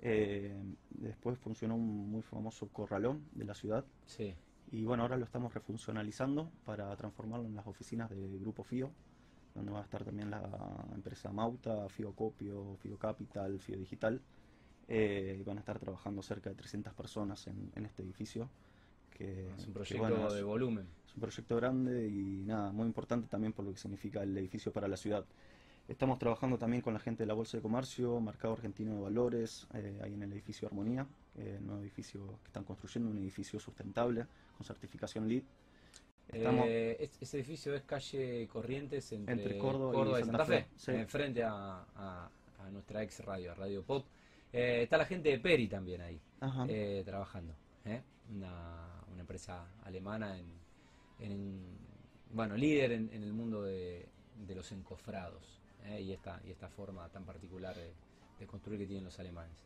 Eh, 0.00 0.56
después 0.90 1.38
funcionó 1.38 1.74
un 1.74 2.10
muy 2.10 2.22
famoso 2.22 2.68
corralón 2.68 3.24
de 3.34 3.44
la 3.44 3.54
ciudad. 3.54 3.84
Sí. 4.06 4.34
Y 4.70 4.84
bueno, 4.84 5.02
ahora 5.02 5.16
lo 5.16 5.24
estamos 5.24 5.52
refuncionalizando 5.52 6.50
para 6.64 6.96
transformarlo 6.96 7.46
en 7.46 7.56
las 7.56 7.66
oficinas 7.66 8.08
de 8.08 8.38
Grupo 8.38 8.62
FIO, 8.62 8.90
donde 9.54 9.72
va 9.72 9.80
a 9.80 9.84
estar 9.84 10.04
también 10.04 10.30
la 10.30 10.42
empresa 10.94 11.30
Mauta, 11.32 11.88
FIO 11.88 12.12
Copio, 12.14 12.76
FIO 12.80 12.96
Capital, 12.98 13.58
FIO 13.60 13.78
Digital. 13.78 14.20
Eh, 14.88 15.42
van 15.46 15.56
a 15.58 15.60
estar 15.60 15.78
trabajando 15.78 16.22
cerca 16.22 16.50
de 16.50 16.56
300 16.56 16.92
personas 16.94 17.46
en, 17.46 17.70
en 17.74 17.86
este 17.86 18.02
edificio. 18.02 18.48
Que, 19.10 19.50
Es 19.50 19.60
un 19.60 19.66
que, 19.66 19.72
proyecto 19.72 19.98
bueno, 20.08 20.26
es- 20.28 20.34
de 20.34 20.42
volumen. 20.42 20.86
es 21.06 21.14
un 21.14 21.20
proyecto 21.20 21.56
grande 21.56 22.08
y 22.08 22.42
nada, 22.44 22.72
muy 22.72 22.86
importante 22.86 23.28
también 23.28 23.52
por 23.52 23.64
lo 23.64 23.72
que 23.72 23.78
significa 23.78 24.22
el 24.22 24.36
edificio 24.36 24.72
para 24.72 24.88
la 24.88 24.96
ciudad. 24.96 25.24
Estamos 25.88 26.18
trabajando 26.18 26.56
también 26.58 26.80
con 26.80 26.94
la 26.94 27.00
gente 27.00 27.24
de 27.24 27.26
la 27.26 27.34
Bolsa 27.34 27.56
de 27.58 27.62
Comercio, 27.62 28.20
Mercado 28.20 28.54
Argentino 28.54 28.94
de 28.94 29.00
Valores, 29.00 29.66
eh, 29.74 30.00
ahí 30.02 30.14
en 30.14 30.22
el 30.22 30.32
edificio 30.32 30.66
Armonía, 30.68 31.06
eh, 31.36 31.56
el 31.58 31.66
nuevo 31.66 31.82
edificio 31.82 32.38
que 32.42 32.46
están 32.46 32.64
construyendo, 32.64 33.10
un 33.10 33.18
edificio 33.18 33.58
sustentable 33.60 34.26
con 34.56 34.64
certificación 34.64 35.28
LEED. 35.28 35.42
Estamos, 36.28 36.66
Eh, 36.66 36.96
es- 37.00 37.18
ese 37.20 37.36
edificio 37.38 37.74
es 37.74 37.82
calle 37.82 38.48
Corrientes 38.48 39.12
entre, 39.12 39.34
Entre 39.34 39.58
Córdoba 39.58 40.18
y 40.18 40.22
y 40.22 40.24
Santa 40.24 40.38
Santa 40.38 40.44
Fe, 40.46 40.62
Fe, 40.62 40.68
sí. 40.76 40.90
enfrente 40.92 41.42
a, 41.42 41.84
a- 41.94 42.30
a 42.60 42.70
nuestra 42.70 43.02
ex 43.02 43.20
radio, 43.24 43.52
a 43.52 43.54
Radio 43.54 43.82
Pop. 43.82 44.06
Eh, 44.52 44.82
está 44.84 44.96
la 44.96 45.04
gente 45.06 45.28
de 45.30 45.38
Peri 45.40 45.66
también 45.68 46.00
ahí, 46.02 46.20
eh, 46.68 47.02
trabajando. 47.04 47.54
Una, 48.30 49.02
una 49.12 49.20
empresa 49.20 49.66
alemana 49.84 50.38
en, 50.38 50.46
en- 51.18 51.76
bueno, 52.32 52.56
líder 52.56 52.92
en, 52.92 53.10
en 53.12 53.22
el 53.24 53.32
mundo 53.32 53.62
de, 53.62 54.08
de 54.46 54.54
los 54.54 54.70
encofrados 54.72 55.60
y, 55.98 56.12
esta, 56.12 56.40
y 56.46 56.50
esta 56.50 56.68
forma 56.68 57.06
tan 57.10 57.24
particular 57.24 57.74
de, 57.76 57.92
de 58.38 58.46
construir 58.46 58.78
que 58.80 58.86
tienen 58.86 59.04
los 59.04 59.18
alemanes. 59.18 59.56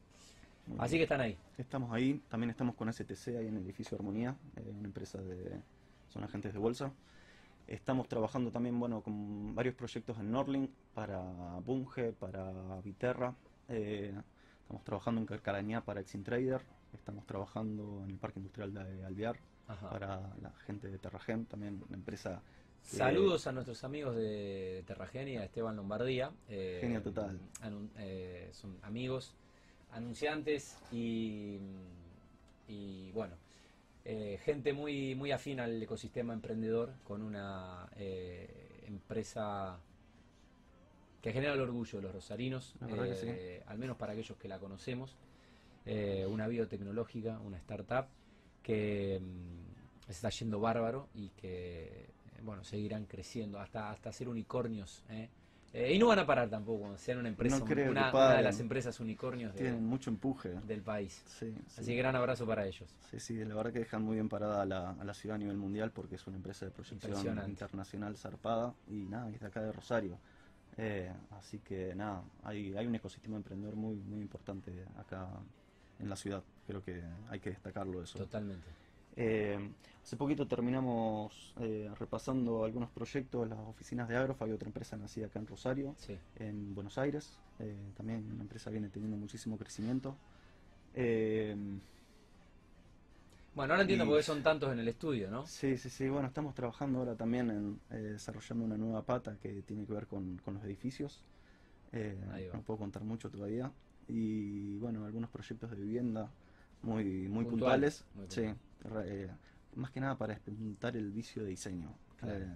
muy 0.66 0.78
Así 0.80 0.94
bien. 0.94 1.00
que 1.00 1.02
están 1.04 1.20
ahí. 1.20 1.36
Estamos 1.58 1.92
ahí, 1.92 2.20
también 2.28 2.50
estamos 2.50 2.74
con 2.74 2.92
STC 2.92 3.36
ahí 3.36 3.46
en 3.48 3.58
el 3.58 3.64
edificio 3.64 3.96
Armonía, 3.96 4.34
una 4.56 4.88
empresa 4.88 5.18
de, 5.20 5.60
son 6.08 6.24
agentes 6.24 6.52
de 6.52 6.58
bolsa. 6.58 6.92
Estamos 7.66 8.08
trabajando 8.08 8.50
también, 8.50 8.78
bueno, 8.78 9.02
con 9.02 9.54
varios 9.54 9.74
proyectos 9.74 10.18
en 10.18 10.30
Norlink 10.30 10.70
para 10.94 11.20
Bunge, 11.64 12.12
para 12.12 12.80
Viterra. 12.82 13.34
eh, 13.68 14.14
estamos 14.62 14.84
trabajando 14.84 15.20
en 15.20 15.26
Carcarañá 15.26 15.80
para 15.84 16.00
Exintrader. 16.00 16.60
Estamos 16.92 17.26
trabajando 17.26 18.02
en 18.04 18.10
el 18.10 18.16
Parque 18.18 18.38
Industrial 18.38 18.72
de 18.72 19.04
Alvear 19.04 19.36
Ajá. 19.68 19.90
para 19.90 20.20
la 20.40 20.50
gente 20.66 20.88
de 20.88 20.98
Terragem, 20.98 21.44
también 21.46 21.82
una 21.88 21.96
empresa 21.96 22.40
Saludos 22.82 23.48
a 23.48 23.52
nuestros 23.52 23.82
amigos 23.82 24.14
de 24.14 24.84
Terragenia, 24.86 25.44
Esteban 25.44 25.74
Lombardía. 25.74 26.30
eh, 26.48 26.78
Genio 26.80 27.02
total. 27.02 27.36
eh, 27.98 28.48
son 28.52 28.78
amigos, 28.82 29.34
anunciantes 29.90 30.78
y, 30.92 31.58
y 32.68 33.10
bueno, 33.10 33.34
eh, 34.08 34.38
gente 34.44 34.72
muy, 34.72 35.16
muy 35.16 35.32
afín 35.32 35.58
al 35.58 35.82
ecosistema 35.82 36.32
emprendedor 36.32 36.92
con 37.02 37.22
una 37.22 37.88
eh, 37.96 38.84
empresa 38.86 39.80
que 41.20 41.32
genera 41.32 41.54
el 41.54 41.60
orgullo 41.60 41.98
de 41.98 42.02
los 42.02 42.12
rosarinos, 42.12 42.76
sí. 42.78 43.26
eh, 43.26 43.64
al 43.66 43.78
menos 43.78 43.96
para 43.96 44.12
aquellos 44.12 44.38
que 44.38 44.46
la 44.46 44.60
conocemos. 44.60 45.16
una 46.28 46.46
biotecnológica, 46.46 47.40
una 47.40 47.56
startup 47.56 48.06
que 48.62 49.20
mm, 49.20 50.10
está 50.10 50.30
yendo 50.30 50.60
bárbaro 50.60 51.08
y 51.12 51.30
que 51.30 52.06
bueno 52.42 52.62
seguirán 52.62 53.06
creciendo 53.06 53.58
hasta 53.58 53.90
hasta 53.90 54.12
ser 54.12 54.28
unicornios 54.28 55.02
¿eh? 55.72 55.94
Y 55.94 55.98
no 55.98 56.08
van 56.08 56.18
a 56.18 56.26
parar 56.26 56.48
tampoco 56.48 56.96
sean 56.98 57.18
una 57.18 57.28
empresa 57.28 57.58
No 57.58 57.64
creo 57.64 57.84
que 57.86 57.90
una, 57.90 58.10
de 58.36 58.42
las 58.42 58.60
empresas 58.60 58.98
unicornios 59.00 59.52
de- 59.52 59.58
tienen 59.58 59.84
mucho 59.84 60.10
empuje. 60.10 60.54
del 60.66 60.82
país 60.82 61.22
Sí, 61.26 61.54
sí. 61.68 61.80
así 61.80 61.90
que 61.92 61.96
gran 61.96 62.16
abrazo 62.16 62.46
para 62.46 62.66
ellos 62.66 62.88
Sí, 63.10 63.20
sí, 63.20 63.44
la 63.44 63.54
verdad 63.54 63.72
que 63.72 63.78
dejan 63.80 64.02
muy 64.02 64.14
bien 64.14 64.28
parada 64.28 64.62
a 64.62 64.66
la, 64.66 64.90
a 64.90 65.04
la 65.04 65.14
ciudad 65.14 65.36
a 65.36 65.38
nivel 65.38 65.56
mundial 65.56 65.90
porque 65.92 66.16
es 66.16 66.26
una 66.26 66.36
empresa 66.36 66.64
de 66.66 66.70
proyección 66.72 67.38
internacional 67.48 68.16
zarpada 68.16 68.74
y 68.88 69.04
nada, 69.06 69.30
es 69.30 69.40
de 69.40 69.46
acá 69.46 69.62
de 69.62 69.72
Rosario. 69.72 70.18
Eh, 70.78 71.10
así 71.38 71.58
que 71.60 71.94
nada, 71.94 72.22
hay, 72.42 72.76
hay 72.76 72.86
un 72.86 72.94
ecosistema 72.94 73.36
emprendedor 73.36 73.76
muy, 73.76 73.96
muy 73.96 74.20
importante 74.20 74.72
acá 74.98 75.28
en 75.98 76.08
la 76.10 76.16
ciudad. 76.16 76.42
Creo 76.66 76.82
que 76.84 77.02
hay 77.30 77.40
que 77.40 77.50
destacarlo 77.50 78.02
eso. 78.02 78.18
totalmente 78.18 78.66
Eh, 79.16 79.58
hace 80.02 80.16
poquito 80.16 80.46
terminamos 80.46 81.54
eh, 81.60 81.90
repasando 81.98 82.64
algunos 82.64 82.90
proyectos 82.90 83.42
de 83.42 83.48
las 83.56 83.58
oficinas 83.60 84.08
de 84.08 84.16
Agrofa, 84.16 84.44
hay 84.44 84.52
otra 84.52 84.68
empresa 84.68 84.96
nacida 84.96 85.26
acá 85.26 85.38
en 85.38 85.46
Rosario, 85.46 85.96
sí 85.96 86.18
en 86.36 86.74
Buenos 86.74 86.98
Aires. 86.98 87.40
eh, 87.58 87.92
también 87.96 88.30
una 88.32 88.42
empresa 88.42 88.70
viene 88.70 88.90
teniendo 88.90 89.16
muchísimo 89.16 89.56
crecimiento. 89.58 90.18
Bueno 93.54 93.72
ahora 93.72 93.82
entiendo 93.82 94.04
Y- 94.04 94.06
por 94.06 94.16
qué 94.18 94.22
son 94.22 94.42
tantos 94.44 94.72
en 94.72 94.78
el 94.78 94.86
estudio 94.88 95.28
no 95.30 95.44
Sí, 95.44 95.76
sí, 95.78 95.88
sí. 95.90 96.08
Bueno, 96.10 96.28
estamos 96.28 96.54
trabajando 96.54 96.98
ahora 96.98 97.16
también 97.16 97.50
en 97.50 97.80
desarrollando 98.12 98.64
una 98.66 98.76
nueva 98.76 99.04
pata 99.06 99.38
que 99.38 99.62
tiene 99.62 99.86
que 99.86 99.92
ver 99.94 100.06
con, 100.06 100.36
con 100.38 100.54
los 100.54 100.64
edificios. 100.64 101.24
No 102.52 102.62
puedo 102.62 102.78
contar 102.78 103.04
mucho 103.04 103.30
todavía. 103.30 103.72
Y 104.06 104.76
bueno, 104.78 105.04
algunos 105.04 105.30
proyectos 105.30 105.70
de 105.70 105.76
vivienda 105.76 106.32
muy, 106.82 107.28
muy 107.28 107.44
Puntuales, 107.44 108.04
puntuales. 108.04 108.04
muy 108.14 108.26
Sí, 108.28 108.42
eh, 109.04 109.28
más 109.74 109.90
que 109.90 110.00
nada 110.00 110.16
para 110.16 110.32
experimentar 110.32 110.96
el 110.96 111.10
vicio 111.12 111.42
de 111.42 111.50
diseño. 111.50 111.92
Claro. 112.18 112.44
Eh, 112.44 112.48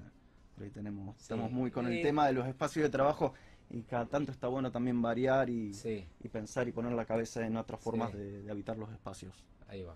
por 0.54 0.64
ahí 0.64 0.70
tenemos, 0.70 1.16
Sí. 1.16 1.22
estamos 1.22 1.50
muy 1.50 1.70
con 1.70 1.86
el 1.86 1.94
Eh, 1.98 2.02
tema 2.02 2.26
de 2.26 2.32
los 2.32 2.46
espacios 2.46 2.82
de 2.84 2.90
trabajo 2.90 3.34
y 3.70 3.82
cada 3.82 4.06
tanto 4.06 4.32
está 4.32 4.48
bueno 4.48 4.70
también 4.72 5.00
variar 5.00 5.48
y, 5.48 5.72
sí 5.74 6.06
y 6.22 6.28
pensar 6.28 6.66
y 6.68 6.72
poner 6.72 6.92
la 6.92 7.04
cabeza 7.04 7.46
en 7.46 7.56
otras 7.56 7.80
formas 7.80 8.10
Sí. 8.12 8.18
de, 8.18 8.42
de 8.42 8.50
habitar 8.50 8.76
los 8.76 8.90
espacios. 8.90 9.34
Ahí 9.68 9.82
va. 9.82 9.94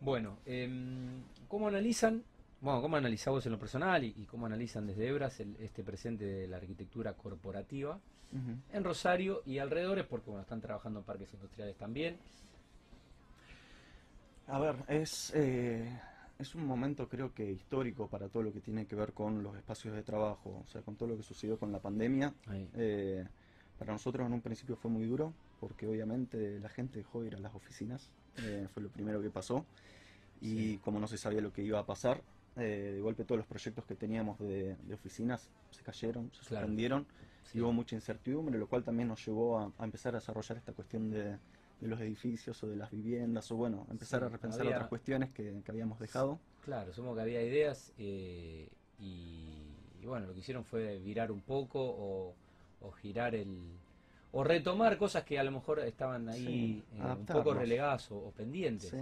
Bueno, 0.00 0.38
em, 0.44 1.22
¿cómo 1.48 1.68
analizan? 1.68 2.22
Bueno, 2.60 2.80
¿cómo 2.82 2.96
analizás 2.96 3.32
vos 3.32 3.46
en 3.46 3.52
lo 3.52 3.58
personal 3.58 4.02
y, 4.04 4.14
y 4.16 4.24
cómo 4.26 4.46
analizan 4.46 4.86
desde 4.86 5.08
Ebras 5.08 5.40
el- 5.40 5.56
este 5.60 5.82
presente 5.84 6.24
de 6.24 6.48
la 6.48 6.56
arquitectura 6.56 7.12
corporativa 7.14 7.98
en 8.72 8.84
Rosario 8.84 9.42
y 9.46 9.58
alrededores? 9.58 10.04
Porque 10.06 10.28
bueno, 10.30 10.42
están 10.42 10.60
trabajando 10.60 10.98
en 11.00 11.04
parques 11.06 11.32
industriales 11.32 11.76
también. 11.76 12.16
A 14.48 14.58
ver, 14.60 14.76
es, 14.88 15.32
eh, 15.34 15.88
es 16.38 16.54
un 16.54 16.66
momento 16.66 17.08
creo 17.08 17.34
que 17.34 17.50
histórico 17.50 18.08
para 18.08 18.28
todo 18.28 18.44
lo 18.44 18.52
que 18.52 18.60
tiene 18.60 18.86
que 18.86 18.94
ver 18.94 19.12
con 19.12 19.42
los 19.42 19.56
espacios 19.56 19.94
de 19.94 20.02
trabajo, 20.02 20.62
o 20.64 20.68
sea, 20.68 20.82
con 20.82 20.94
todo 20.96 21.08
lo 21.08 21.16
que 21.16 21.22
sucedió 21.22 21.58
con 21.58 21.72
la 21.72 21.80
pandemia. 21.80 22.32
Eh, 22.74 23.24
para 23.78 23.92
nosotros 23.92 24.26
en 24.26 24.32
un 24.32 24.40
principio 24.40 24.76
fue 24.76 24.90
muy 24.90 25.04
duro, 25.04 25.32
porque 25.60 25.86
obviamente 25.86 26.60
la 26.60 26.68
gente 26.68 26.98
dejó 27.00 27.22
de 27.22 27.28
ir 27.28 27.34
a 27.34 27.40
las 27.40 27.54
oficinas, 27.54 28.08
eh, 28.36 28.68
fue 28.72 28.82
lo 28.82 28.88
primero 28.88 29.20
que 29.20 29.30
pasó, 29.30 29.66
y 30.40 30.74
Sí. 30.74 30.80
como 30.84 31.00
no 31.00 31.08
se 31.08 31.18
sabía 31.18 31.40
lo 31.40 31.52
que 31.52 31.62
iba 31.62 31.80
a 31.80 31.86
pasar, 31.86 32.22
eh, 32.56 32.92
de 32.94 33.00
golpe 33.00 33.24
todos 33.24 33.38
los 33.38 33.46
proyectos 33.46 33.84
que 33.84 33.96
teníamos 33.96 34.38
de, 34.38 34.76
de 34.76 34.94
oficinas 34.94 35.50
se 35.72 35.82
cayeron, 35.82 36.30
se 36.32 36.44
Claro. 36.46 36.66
suspendieron, 36.66 37.06
Sí. 37.42 37.58
y 37.58 37.60
hubo 37.62 37.72
mucha 37.72 37.96
incertidumbre, 37.96 38.58
lo 38.58 38.66
cual 38.68 38.84
también 38.84 39.08
nos 39.08 39.24
llevó 39.26 39.58
a, 39.58 39.72
a 39.76 39.84
empezar 39.84 40.14
a 40.14 40.18
desarrollar 40.20 40.56
esta 40.56 40.72
cuestión 40.72 41.10
de, 41.10 41.36
de 41.80 41.88
los 41.88 42.00
edificios 42.00 42.62
o 42.62 42.68
de 42.68 42.76
las 42.76 42.90
viviendas, 42.90 43.50
o 43.52 43.56
bueno, 43.56 43.86
empezar 43.90 44.20
Sí, 44.20 44.26
a 44.26 44.28
repensar 44.28 44.60
había- 44.62 44.76
otras 44.76 44.88
cuestiones 44.88 45.30
que, 45.30 45.60
que 45.64 45.70
habíamos 45.70 45.98
dejado. 45.98 46.38
Claro, 46.64 46.92
supongo 46.92 47.16
que 47.16 47.20
había 47.22 47.42
ideas 47.42 47.92
eh, 47.98 48.68
y, 48.98 49.52
y 50.02 50.06
bueno, 50.06 50.26
lo 50.26 50.32
que 50.34 50.40
hicieron 50.40 50.64
fue 50.64 50.98
virar 50.98 51.30
un 51.30 51.40
poco 51.40 51.80
o, 51.80 52.34
o 52.80 52.90
girar 52.92 53.34
el... 53.34 53.78
o 54.32 54.42
retomar 54.42 54.96
cosas 54.98 55.24
que 55.24 55.38
a 55.38 55.44
lo 55.44 55.50
mejor 55.52 55.80
estaban 55.80 56.28
ahí 56.28 56.40
Sí, 56.44 56.82
eh, 56.94 57.02
un 57.18 57.26
poco 57.26 57.54
relegadas 57.54 58.10
o, 58.10 58.16
o 58.16 58.30
pendientes. 58.32 58.90
Sí. 58.90 58.96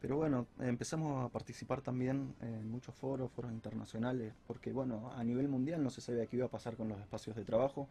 Pero 0.00 0.16
bueno, 0.16 0.46
empezamos 0.60 1.24
a 1.24 1.28
participar 1.30 1.80
también 1.80 2.34
en 2.40 2.70
muchos 2.70 2.94
foros, 2.94 3.30
foros 3.32 3.50
internacionales, 3.50 4.32
porque 4.46 4.70
bueno, 4.72 5.10
a 5.16 5.24
nivel 5.24 5.48
mundial 5.48 5.82
no 5.82 5.90
se 5.90 6.00
sabía 6.00 6.26
qué 6.26 6.36
iba 6.36 6.46
a 6.46 6.50
pasar 6.50 6.76
con 6.76 6.88
los 6.88 7.00
espacios 7.00 7.34
de 7.34 7.44
trabajo. 7.44 7.88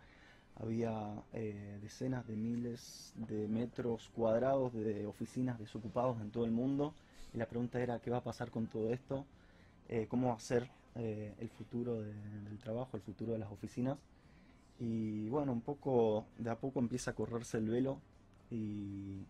Había 0.55 1.23
eh, 1.33 1.79
decenas 1.81 2.25
de 2.27 2.35
miles 2.35 3.11
de 3.15 3.47
metros 3.47 4.09
cuadrados 4.15 4.73
de 4.73 5.05
oficinas 5.05 5.59
desocupados 5.59 6.19
en 6.21 6.31
todo 6.31 6.45
el 6.45 6.51
mundo. 6.51 6.93
Y 7.33 7.37
la 7.37 7.47
pregunta 7.47 7.81
era, 7.81 7.99
¿qué 7.99 8.09
va 8.09 8.17
a 8.17 8.23
pasar 8.23 8.51
con 8.51 8.67
todo 8.67 8.91
esto? 8.91 9.25
Eh, 9.89 10.07
¿Cómo 10.09 10.29
va 10.29 10.35
a 10.35 10.39
ser 10.39 10.69
eh, 10.95 11.33
el 11.39 11.49
futuro 11.49 12.01
de- 12.01 12.13
del 12.13 12.59
trabajo, 12.59 12.97
el 12.97 13.03
futuro 13.03 13.33
de 13.33 13.39
las 13.39 13.51
oficinas? 13.51 13.97
Y 14.79 15.29
bueno, 15.29 15.51
un 15.53 15.61
poco, 15.61 16.25
de 16.37 16.49
a 16.49 16.55
poco 16.59 16.79
empieza 16.79 17.11
a 17.11 17.15
correrse 17.15 17.57
el 17.57 17.69
velo 17.69 17.97
y, 18.51 19.25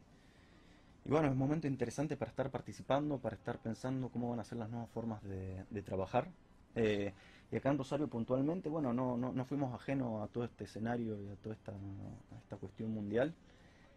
bueno, 1.06 1.28
es 1.28 1.34
un 1.34 1.38
momento 1.38 1.68
interesante 1.68 2.18
para 2.18 2.32
estar 2.32 2.50
participando, 2.52 3.18
para 3.20 3.36
estar 3.36 3.60
pensando 3.60 4.10
cómo 4.10 4.30
van 4.30 4.40
a 4.40 4.44
ser 4.44 4.58
las 4.58 4.70
nuevas 4.70 4.90
formas 4.90 5.22
de 5.24 5.82
trabajar. 5.84 6.28
Eh, 6.76 7.14
y 7.52 7.56
acá 7.56 7.70
en 7.70 7.78
Rosario 7.78 8.08
puntualmente, 8.08 8.70
bueno, 8.70 8.94
no, 8.94 9.18
no, 9.18 9.32
no 9.32 9.46
fuimos 9.46 9.74
ajenos 9.74 10.24
a 10.24 10.28
todo 10.28 10.44
este 10.44 10.66
escenario 10.66 11.20
y 11.22 11.30
a 11.30 11.36
toda 11.36 11.56
esta, 11.56 11.72
a 11.72 12.38
esta 12.38 12.58
cuestión 12.58 12.92
mundial. 12.92 13.34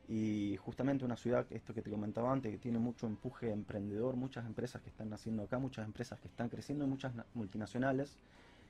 Y 0.08 0.56
justamente 0.56 1.04
una 1.04 1.16
ciudad, 1.16 1.46
esto 1.50 1.74
que 1.74 1.82
te 1.82 1.90
comentaba 1.90 2.32
antes, 2.32 2.50
que 2.50 2.58
tiene 2.58 2.78
mucho 2.78 3.06
empuje 3.06 3.50
emprendedor, 3.50 4.16
muchas 4.16 4.46
empresas 4.46 4.80
que 4.80 4.88
están 4.88 5.10
naciendo 5.10 5.42
acá, 5.42 5.58
muchas 5.58 5.84
empresas 5.84 6.18
que 6.18 6.28
están 6.28 6.48
creciendo 6.48 6.84
y 6.84 6.88
muchas 6.88 7.12
multinacionales, 7.34 8.18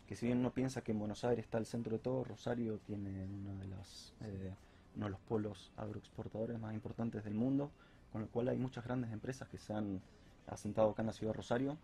que 0.08 0.16
si 0.16 0.26
bien 0.26 0.38
uno 0.38 0.52
piensa 0.52 0.80
que 0.80 0.92
en 0.92 0.98
Buenos 0.98 1.22
Aires 1.24 1.44
está 1.44 1.58
el 1.58 1.66
centro 1.66 1.92
de 1.92 1.98
todo, 2.00 2.24
Rosario 2.24 2.78
tiene 2.78 3.24
una 3.26 3.54
de 3.54 3.68
las, 3.68 4.14
eh, 4.22 4.52
uno 4.96 5.04
de 5.04 5.10
los 5.10 5.20
polos 5.20 5.70
agroexportadores 5.76 6.58
más 6.58 6.74
importantes 6.74 7.22
del 7.22 7.34
mundo, 7.34 7.70
con 8.10 8.22
lo 8.22 8.28
cual 8.28 8.48
hay 8.48 8.58
muchas 8.58 8.84
grandes 8.84 9.12
empresas 9.12 9.48
que 9.48 9.58
se 9.58 9.72
han 9.74 10.00
asentado 10.46 10.90
acá 10.90 11.02
en 11.02 11.06
la 11.06 11.12
ciudad 11.12 11.34
de 11.34 11.36
Rosario. 11.36 11.76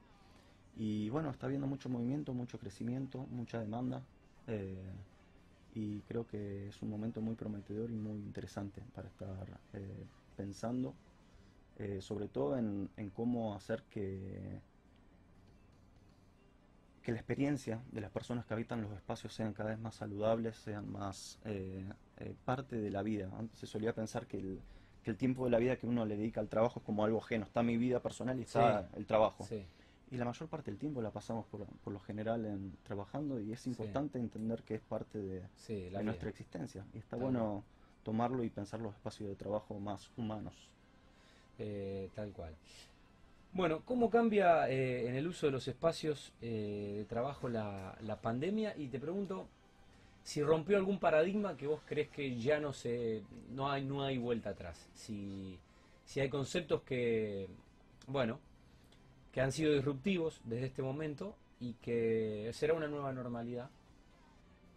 Y 0.76 1.09
bueno, 1.09 1.31
está 1.31 1.47
habiendo 1.47 1.66
mucho 1.66 1.88
movimiento, 1.88 2.35
mucho 2.35 2.59
crecimiento, 2.59 3.26
mucha 3.31 3.61
demanda. 3.61 4.02
Eh, 4.47 4.93
y 5.75 6.00
creo 6.02 6.26
que 6.26 6.69
es 6.69 6.83
un 6.83 6.90
momento 6.90 7.21
muy 7.21 7.35
prometedor 7.35 7.90
y 7.90 7.95
muy 7.95 8.19
interesante 8.19 8.81
para 8.95 9.09
estar 9.09 9.61
eh, 9.73 10.07
pensando, 10.37 10.95
eh, 11.78 12.00
sobre 12.00 12.28
todo 12.28 12.57
en, 12.57 12.88
cómo 13.14 13.54
hacer 13.54 13.83
que, 13.90 14.61
que 17.02 17.11
la 17.11 17.19
experiencia 17.19 17.83
de 17.90 18.00
las 18.00 18.11
personas 18.11 18.47
que 18.47 18.54
habitan 18.54 18.83
los 18.83 18.93
espacios 18.93 19.35
sean 19.35 19.52
cada 19.52 19.71
vez 19.71 19.81
más 19.81 19.97
saludables, 19.97 20.57
sean 20.57 20.90
más 20.90 21.40
eh, 21.45 21.85
parte 22.45 22.76
de 22.76 22.90
la 22.90 23.02
vida. 23.02 23.28
Antes 23.37 23.59
se 23.59 23.66
solía 23.66 23.93
pensar 23.95 24.28
que 24.28 24.38
el, 24.38 24.61
que 25.02 25.11
el 25.11 25.16
tiempo 25.16 25.45
de 25.45 25.50
la 25.50 25.59
vida 25.59 25.76
que 25.76 25.88
uno 25.88 26.07
le 26.07 26.16
dedica 26.16 26.40
al 26.40 26.49
trabajo 26.49 26.78
es 26.78 26.87
como 26.87 27.04
algo 27.04 27.19
ajeno, 27.19 27.45
está 27.45 27.64
mi 27.64 27.76
vida 27.76 28.00
personal 28.00 28.38
y 28.38 28.43
está 28.43 28.88
el 28.95 29.07
trabajo. 29.07 29.45
Sí 29.45 29.66
y 30.14 30.16
la 30.16 30.25
mayor 30.25 30.49
parte 30.49 30.71
del 30.71 30.78
tiempo 30.78 31.02
la 31.02 31.11
pasamos 31.11 31.44
por, 31.47 31.66
por 31.66 31.92
lo 31.92 31.99
general 31.99 32.44
en 32.44 32.76
trabajando 32.85 33.40
y 33.40 33.52
es 33.52 33.66
importante 33.66 34.18
entender 34.18 34.62
que 34.62 34.76
es 34.76 34.80
parte 34.80 35.18
de, 35.18 35.42
nuestra 36.04 36.28
existencia 36.28 36.85
y 36.94 36.99
está 36.99 37.16
bueno 37.16 37.64
tomarlo 38.04 38.44
y 38.44 38.50
pensar 38.50 38.80
los 38.80 38.94
espacios 38.94 39.28
de 39.28 39.35
trabajo 39.35 39.78
más 39.80 40.11
humanos. 40.16 40.54
Eh, 41.59 42.11
tal 42.14 42.33
cual. 42.33 42.54
Bueno, 43.52 43.83
¿cómo 43.85 44.11
cambia 44.11 44.68
eh, 44.68 45.09
en 45.09 45.14
el 45.14 45.26
uso 45.26 45.47
de 45.47 45.52
los 45.52 45.66
espacios 45.68 46.33
eh, 46.42 46.94
de 46.99 47.04
trabajo 47.04 47.49
la, 47.49 47.97
la, 48.02 48.21
pandemia? 48.21 48.76
Y 48.76 48.88
te 48.88 48.99
pregunto 48.99 49.47
si 50.23 50.42
rompió 50.42 50.76
algún 50.76 50.99
paradigma 50.99 51.56
que 51.56 51.66
vos 51.66 51.80
crees 51.87 52.09
que 52.09 52.37
ya 52.37 52.59
no 52.59 52.73
se, 52.73 53.23
no 53.50 53.71
hay, 53.71 53.85
no 53.85 54.02
hay 54.02 54.18
vuelta 54.18 54.50
atrás. 54.50 54.88
Si, 54.94 55.59
si 56.04 56.21
hay 56.21 56.28
conceptos 56.28 56.83
que, 56.83 57.49
bueno, 58.09 58.40
que 59.35 59.41
han 59.41 59.50
sido 59.50 59.75
disruptivos 59.75 60.41
desde 60.45 60.67
este 60.67 60.81
momento 60.81 61.35
y 61.59 61.73
que 61.75 62.49
será 62.55 62.73
una 62.73 62.87
nueva 62.87 63.12
normalidad. 63.12 63.69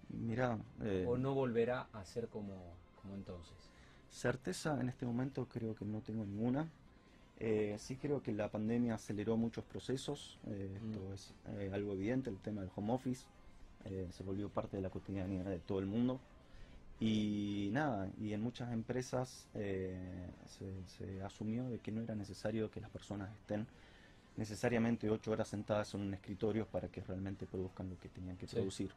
Mira, 0.10 0.58
eh, 0.82 1.06
o 1.08 1.16
no 1.16 1.36
volverá 1.36 1.90
a 1.94 2.04
ser 2.04 2.28
como, 2.28 2.56
como 3.00 3.14
entonces. 3.14 3.56
Certeza 4.10 4.82
en 4.82 4.90
este 4.90 5.06
momento 5.06 5.48
creo 5.48 5.76
que 5.76 5.86
no 5.86 6.02
tengo 6.02 6.26
ninguna. 6.26 6.68
Eh, 7.40 7.76
sí 7.78 7.98
creo 7.98 8.24
que 8.24 8.32
la 8.32 8.50
pandemia 8.50 8.96
aceleró 8.96 9.38
muchos 9.38 9.64
procesos, 9.64 10.40
eh, 10.48 10.72
esto 10.76 11.00
mm. 11.08 11.14
es 11.14 11.34
eh, 11.50 11.70
algo 11.72 11.94
evidente, 11.94 12.32
el 12.32 12.40
tema 12.40 12.62
del 12.62 12.72
home 12.76 12.94
office 12.94 13.28
se 14.10 14.24
volvió 14.24 14.50
parte 14.50 14.76
de 14.76 14.84
la 14.84 14.90
cotidianidad 14.90 15.46
de 15.46 15.60
todo 15.60 15.80
el 15.80 15.86
mundo. 15.86 16.20
Y 17.00 17.70
nada, 17.72 18.10
y 18.20 18.34
en 18.34 18.42
muchas 18.42 18.74
empresas 18.74 19.48
se, 19.54 19.96
se, 20.88 21.24
asumió 21.24 21.70
de 21.70 21.80
que 21.80 21.94
no 21.94 22.02
era 22.02 22.14
necesario 22.14 22.70
que 22.70 22.82
las 22.82 22.90
personas 22.90 23.32
estén 23.40 23.66
necesariamente 24.38 25.10
ocho 25.10 25.32
horas 25.32 25.50
sentadas 25.50 25.94
en 25.94 26.02
un 26.02 26.14
escritorio 26.14 26.66
para 26.68 26.88
que 26.88 27.02
realmente 27.02 27.46
produzcan 27.46 27.90
lo 27.90 28.00
que 28.00 28.10
tenían 28.10 28.38
que 28.38 28.48
producir. 28.48 28.92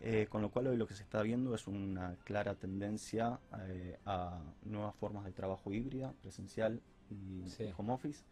Eh, 0.00 0.26
con 0.28 0.42
lo 0.42 0.50
cual 0.50 0.66
hoy 0.66 0.76
lo 0.76 0.86
que 0.86 0.94
se 0.94 1.04
está 1.04 1.22
viendo 1.22 1.54
es 1.54 1.68
una 1.68 2.16
clara 2.24 2.56
tendencia 2.56 3.38
eh, 3.68 3.96
a 4.04 4.40
nuevas 4.64 4.96
formas 4.96 5.24
de 5.24 5.30
trabajo 5.30 5.72
híbrida, 5.72 6.12
presencial 6.20 6.80
y 7.08 7.44
home 7.76 7.92
office, 7.92 8.24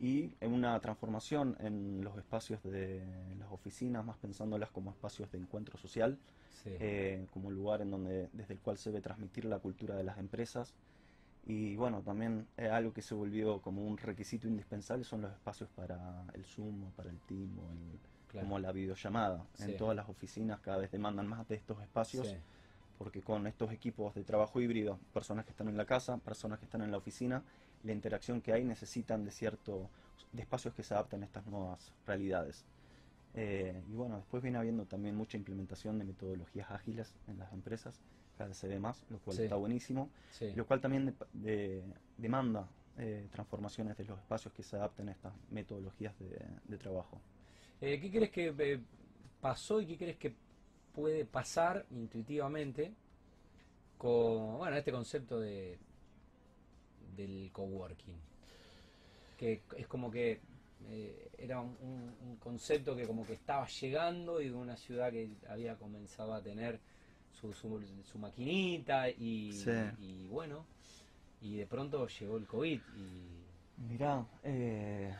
y 0.00 0.30
en 0.40 0.52
una 0.52 0.78
transformación 0.78 1.56
en 1.58 2.04
los 2.04 2.16
espacios 2.16 2.62
de 2.62 3.02
las 3.36 3.50
oficinas, 3.50 4.04
más 4.04 4.16
pensándolas 4.18 4.70
como 4.70 4.90
espacios 4.90 5.30
de 5.32 5.38
encuentro 5.38 5.76
social, 5.76 6.18
eh, 6.64 7.26
como 7.32 7.50
lugar 7.50 7.80
en 7.82 7.90
donde, 7.90 8.28
desde 8.32 8.54
el 8.54 8.60
cual 8.60 8.78
se 8.78 8.90
debe 8.90 9.00
transmitir 9.00 9.44
la 9.44 9.58
cultura 9.58 9.96
de 9.96 10.04
las 10.04 10.18
empresas, 10.18 10.74
y 11.48 11.76
bueno, 11.76 12.02
también 12.02 12.46
algo 12.70 12.92
que 12.92 13.00
se 13.00 13.14
volvió 13.14 13.60
como 13.62 13.82
un 13.84 13.96
requisito 13.96 14.46
indispensable 14.46 15.02
son 15.02 15.22
los 15.22 15.32
espacios 15.32 15.70
para 15.70 16.24
el 16.34 16.44
Zoom 16.44 16.90
para 16.92 17.08
el 17.08 17.18
Team 17.20 17.58
o 17.58 17.72
el, 17.72 18.40
como 18.40 18.58
la 18.58 18.70
videollamada. 18.70 19.46
En 19.58 19.76
todas 19.78 19.96
las 19.96 20.08
oficinas 20.08 20.60
cada 20.60 20.76
vez 20.76 20.92
demandan 20.92 21.26
más 21.26 21.48
de 21.48 21.56
estos 21.56 21.80
espacios 21.82 22.36
porque 22.98 23.22
con 23.22 23.46
estos 23.46 23.72
equipos 23.72 24.14
de 24.14 24.24
trabajo 24.24 24.60
híbrido, 24.60 24.98
personas 25.14 25.44
que 25.44 25.52
están 25.52 25.68
en 25.68 25.76
la 25.76 25.86
casa, 25.86 26.18
personas 26.18 26.58
que 26.58 26.64
están 26.64 26.82
en 26.82 26.90
la 26.90 26.98
oficina, 26.98 27.42
la 27.84 27.92
interacción 27.92 28.42
que 28.42 28.52
hay 28.52 28.64
necesitan 28.64 29.24
de 29.24 29.30
cierto 29.30 29.88
de 30.32 30.42
espacios 30.42 30.74
que 30.74 30.82
se 30.82 30.94
adapten 30.94 31.22
a 31.22 31.26
estas 31.26 31.46
nuevas 31.46 31.92
realidades. 32.06 32.66
Eh, 33.40 33.84
y 33.88 33.94
bueno, 33.94 34.16
después 34.16 34.42
viene 34.42 34.58
habiendo 34.58 34.84
también 34.84 35.14
mucha 35.14 35.36
implementación 35.36 35.96
de 35.96 36.04
metodologías 36.04 36.72
ágiles 36.72 37.14
en 37.28 37.38
las 37.38 37.52
empresas 37.52 38.00
cada 38.36 38.48
vez 38.48 38.56
se 38.56 38.66
ve 38.66 38.80
más, 38.80 39.04
lo 39.10 39.18
cual 39.20 39.38
está 39.38 39.54
buenísimo, 39.54 40.10
lo 40.56 40.66
cual 40.66 40.80
también 40.80 41.14
demanda 42.16 42.68
eh, 42.96 43.28
transformaciones 43.30 43.96
de 43.96 44.04
los 44.04 44.18
espacios 44.18 44.52
que 44.54 44.64
se 44.64 44.74
adapten 44.74 45.08
a 45.08 45.12
estas 45.12 45.32
metodologías 45.50 46.14
de, 46.18 46.78
trabajo. 46.78 47.20
Eh, 47.80 48.00
¿Qué 48.00 48.10
crees 48.10 48.30
que 48.30 48.80
pasó 49.40 49.80
y 49.80 49.86
qué 49.86 49.96
crees 49.96 50.16
que 50.16 50.34
puede 50.94 51.24
pasar 51.24 51.86
intuitivamente 51.90 52.92
con 53.98 54.58
bueno, 54.58 54.76
este 54.76 54.90
concepto 54.90 55.38
de 55.38 55.78
del 57.16 57.50
coworking? 57.52 58.16
Que 59.36 59.62
es 59.76 59.86
como 59.86 60.10
que 60.10 60.40
era 61.36 61.60
un, 61.60 61.76
un, 61.80 62.36
concepto 62.36 62.96
que 62.96 63.06
como 63.06 63.26
que 63.26 63.34
estaba 63.34 63.66
llegando 63.66 64.40
y 64.40 64.48
de 64.48 64.54
una 64.54 64.76
ciudad 64.76 65.10
que 65.10 65.30
había 65.48 65.76
comenzado 65.76 66.34
a 66.34 66.42
tener 66.42 66.80
su, 67.40 67.52
su, 67.52 68.18
maquinita 68.18 69.08
y, 69.10 70.28
bueno, 70.30 70.66
y 71.40 71.56
de 71.56 71.66
pronto 71.66 72.06
llegó 72.08 72.36
el 72.36 72.46
COVID. 72.46 72.80
Y... 72.96 73.82
Mirá, 73.88 74.26
eh, 74.42 75.14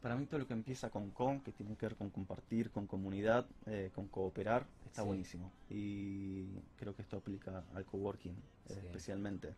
para 0.00 0.14
mí 0.14 0.26
todo 0.26 0.40
lo 0.40 0.46
que 0.46 0.54
empieza 0.54 0.90
con 0.90 1.10
con, 1.10 1.40
que 1.40 1.52
tiene 1.52 1.74
que 1.76 1.86
ver 1.86 1.96
con 1.96 2.10
compartir, 2.10 2.70
con 2.70 2.86
comunidad, 2.86 3.46
eh, 3.66 3.90
con 3.94 4.06
cooperar, 4.08 4.66
está 4.84 5.02
buenísimo. 5.02 5.50
Y 5.68 6.46
creo 6.76 6.94
que 6.94 7.02
esto 7.02 7.16
aplica 7.16 7.64
al 7.74 7.84
coworking 7.84 8.36
eh, 8.68 8.82
especialmente. 8.86 9.54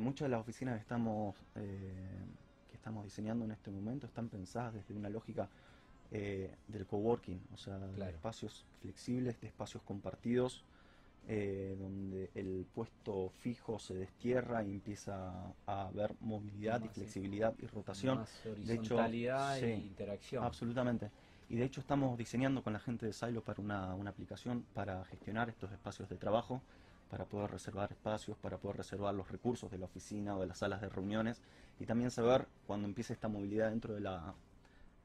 muchas 0.00 0.26
de 0.26 0.28
las 0.28 0.40
oficinas 0.40 0.74
que 0.74 0.82
estamos, 0.82 1.36
estamos 2.82 3.04
diseñando 3.04 3.44
en 3.44 3.52
este 3.52 3.70
momento 3.70 4.06
están 4.06 4.28
pensadas 4.28 4.74
desde 4.74 4.92
una 4.92 5.08
lógica 5.08 5.48
eh, 6.10 6.50
del 6.66 6.84
coworking, 6.84 7.40
o 7.54 7.56
sea, 7.56 7.78
de 7.78 8.10
espacios 8.10 8.66
flexibles, 8.80 9.40
de 9.40 9.46
espacios 9.46 9.84
compartidos, 9.84 10.64
eh, 11.28 11.76
donde 11.78 12.28
el 12.34 12.66
puesto 12.74 13.30
fijo 13.38 13.78
se 13.78 13.94
destierra 13.94 14.64
y 14.64 14.72
empieza 14.72 15.54
a 15.64 15.86
haber 15.86 16.16
movilidad 16.20 16.82
y 16.82 16.88
flexibilidad 16.88 17.54
y 17.62 17.66
rotación. 17.68 18.24
de 18.66 18.74
hecho, 18.74 19.00
e 19.00 19.76
interacción. 19.76 20.44
Absolutamente. 20.44 21.08
Y 21.50 21.56
de 21.56 21.64
hecho 21.64 21.80
estamos 21.80 22.18
diseñando 22.18 22.64
con 22.64 22.72
la 22.72 22.80
gente 22.80 23.06
de 23.06 23.12
Silo 23.12 23.42
para 23.44 23.62
una, 23.62 23.94
una 23.94 24.10
aplicación 24.10 24.66
para 24.74 25.04
gestionar 25.04 25.48
estos 25.48 25.70
espacios 25.70 26.08
de 26.08 26.16
trabajo, 26.16 26.60
para 27.12 27.26
poder 27.26 27.50
reservar 27.50 27.92
espacios, 27.92 28.38
para 28.38 28.56
poder 28.56 28.78
reservar 28.78 29.14
los 29.14 29.30
recursos 29.30 29.70
de 29.70 29.76
la 29.76 29.84
oficina 29.84 30.34
o 30.34 30.40
de 30.40 30.46
las 30.46 30.56
salas 30.56 30.80
de 30.80 30.88
reuniones 30.88 31.42
y 31.78 31.84
también 31.84 32.10
saber 32.10 32.48
cuando 32.66 32.88
empiece 32.88 33.12
esta 33.12 33.28
movilidad 33.28 33.68
dentro 33.68 33.92
de 33.92 34.00
la 34.00 34.34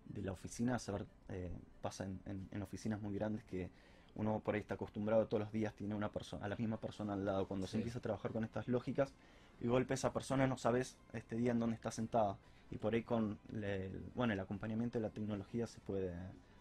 de 0.06 0.22
la 0.22 0.32
oficina, 0.32 0.80
saber, 0.80 1.06
eh, 1.28 1.52
pasa 1.82 2.06
en, 2.06 2.48
en, 2.50 2.62
oficinas 2.62 3.02
muy 3.02 3.14
grandes 3.14 3.44
que 3.44 3.70
uno 4.16 4.40
por 4.40 4.56
ahí 4.56 4.62
está 4.62 4.76
acostumbrado 4.76 5.28
todos 5.28 5.42
los 5.42 5.52
días, 5.52 5.74
tiene 5.74 5.96
una 5.96 6.10
persona, 6.10 6.46
a 6.46 6.48
la 6.48 6.56
misma 6.56 6.78
persona 6.78 7.12
al 7.12 7.26
lado. 7.26 7.46
Cuando 7.46 7.68
se 7.68 7.76
empieza 7.76 8.00
a 8.00 8.02
trabajar 8.02 8.32
con 8.32 8.46
estas 8.46 8.70
lógicas, 8.70 9.14
y 9.60 9.68
golpe 9.68 9.94
esa 9.94 10.14
persona 10.14 10.48
no 10.48 10.58
sabes 10.58 10.96
este 11.12 11.36
día 11.36 11.52
en 11.52 11.60
dónde 11.60 11.76
está 11.76 11.92
sentada. 11.92 12.38
Y 12.72 12.78
por 12.78 12.94
ahí 12.94 13.04
con 13.04 13.38
el, 13.52 14.12
bueno, 14.16 14.32
el 14.32 14.40
acompañamiento 14.40 14.98
de 14.98 15.04
la 15.04 15.10
tecnología 15.10 15.68
se 15.68 15.82
puede, 15.82 16.16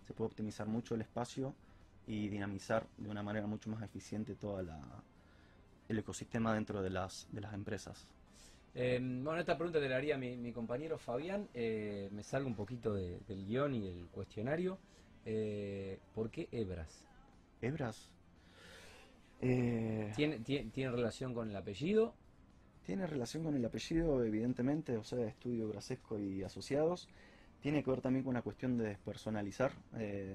se 0.08 0.12
puede 0.12 0.26
optimizar 0.26 0.66
mucho 0.66 0.96
el 0.96 1.02
espacio 1.02 1.54
y 2.08 2.28
dinamizar 2.28 2.84
de 2.96 3.08
una 3.08 3.22
manera 3.22 3.46
mucho 3.46 3.70
más 3.70 3.80
eficiente 3.84 4.34
todo 4.34 4.58
el 5.88 5.98
ecosistema 5.98 6.54
dentro 6.54 6.82
de 6.82 6.90
las, 6.90 7.28
de 7.32 7.40
las 7.40 7.54
empresas. 7.54 8.06
Em, 8.74 9.24
bueno, 9.24 9.40
esta 9.40 9.56
pregunta 9.56 9.80
te 9.80 9.88
la 9.88 9.96
haría 9.96 10.18
mi, 10.18 10.52
compañero 10.52 10.98
Fabián. 10.98 11.48
Eh, 11.54 12.10
me 12.12 12.22
salgo 12.22 12.46
un 12.48 12.54
poquito 12.54 12.92
del 12.92 13.46
guion 13.46 13.74
y 13.74 13.80
del 13.80 14.06
cuestionario. 14.08 14.78
Eh, 15.24 15.98
¿Por 16.14 16.30
qué 16.30 16.48
hebras? 16.52 17.08
¿Hebras? 17.62 18.10
Eh, 19.40 20.12
¿Tiene, 20.14 20.40
tiene, 20.40 20.90
relación 20.90 21.32
con 21.32 21.48
el 21.48 21.56
apellido? 21.56 22.14
Tiene 22.84 23.06
relación 23.06 23.44
con 23.44 23.56
el 23.56 23.64
apellido, 23.64 24.22
evidentemente, 24.22 24.96
o 24.96 25.04
sea, 25.04 25.26
estudio 25.26 25.68
Brasesco 25.68 26.18
y 26.18 26.42
asociados. 26.42 27.08
Tiene 27.66 27.82
que 27.82 27.90
ver 27.90 28.00
también 28.00 28.22
con 28.22 28.30
una 28.30 28.42
cuestión 28.42 28.78
de 28.78 28.84
despersonalizar. 28.90 29.72
Eh, 29.96 30.32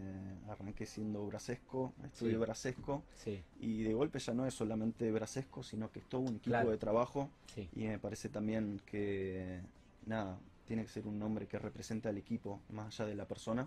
arranqué 0.50 0.86
siendo 0.86 1.26
brasesco, 1.26 1.94
estudio 2.04 2.34
Sí. 2.34 2.38
brasesco, 2.42 3.04
Sí, 3.16 3.42
y 3.62 3.84
de 3.84 3.94
golpe 3.94 4.20
ya 4.20 4.34
no 4.34 4.46
es 4.46 4.54
solamente 4.54 5.10
brasesco, 5.14 5.64
sino 5.64 5.90
que 5.90 6.00
es 6.00 6.06
todo 6.10 6.20
un 6.20 6.28
equipo 6.36 6.48
Claro. 6.50 6.72
de 6.72 6.78
trabajo. 6.78 7.30
sí. 7.56 7.70
Y 7.74 7.86
me 7.88 7.98
parece 8.00 8.28
también 8.28 8.82
que, 8.86 9.62
nada, 10.06 10.38
tiene 10.68 10.84
que 10.84 10.90
ser 10.90 11.08
un 11.08 11.20
nombre 11.20 11.48
que 11.48 11.58
represente 11.58 12.10
al 12.10 12.18
equipo, 12.18 12.60
más 12.70 13.00
allá 13.00 13.08
de 13.10 13.16
la 13.16 13.26
persona. 13.26 13.66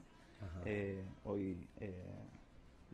Eh, 0.66 1.03
hoy 1.24 1.66
eh, 1.81 2.05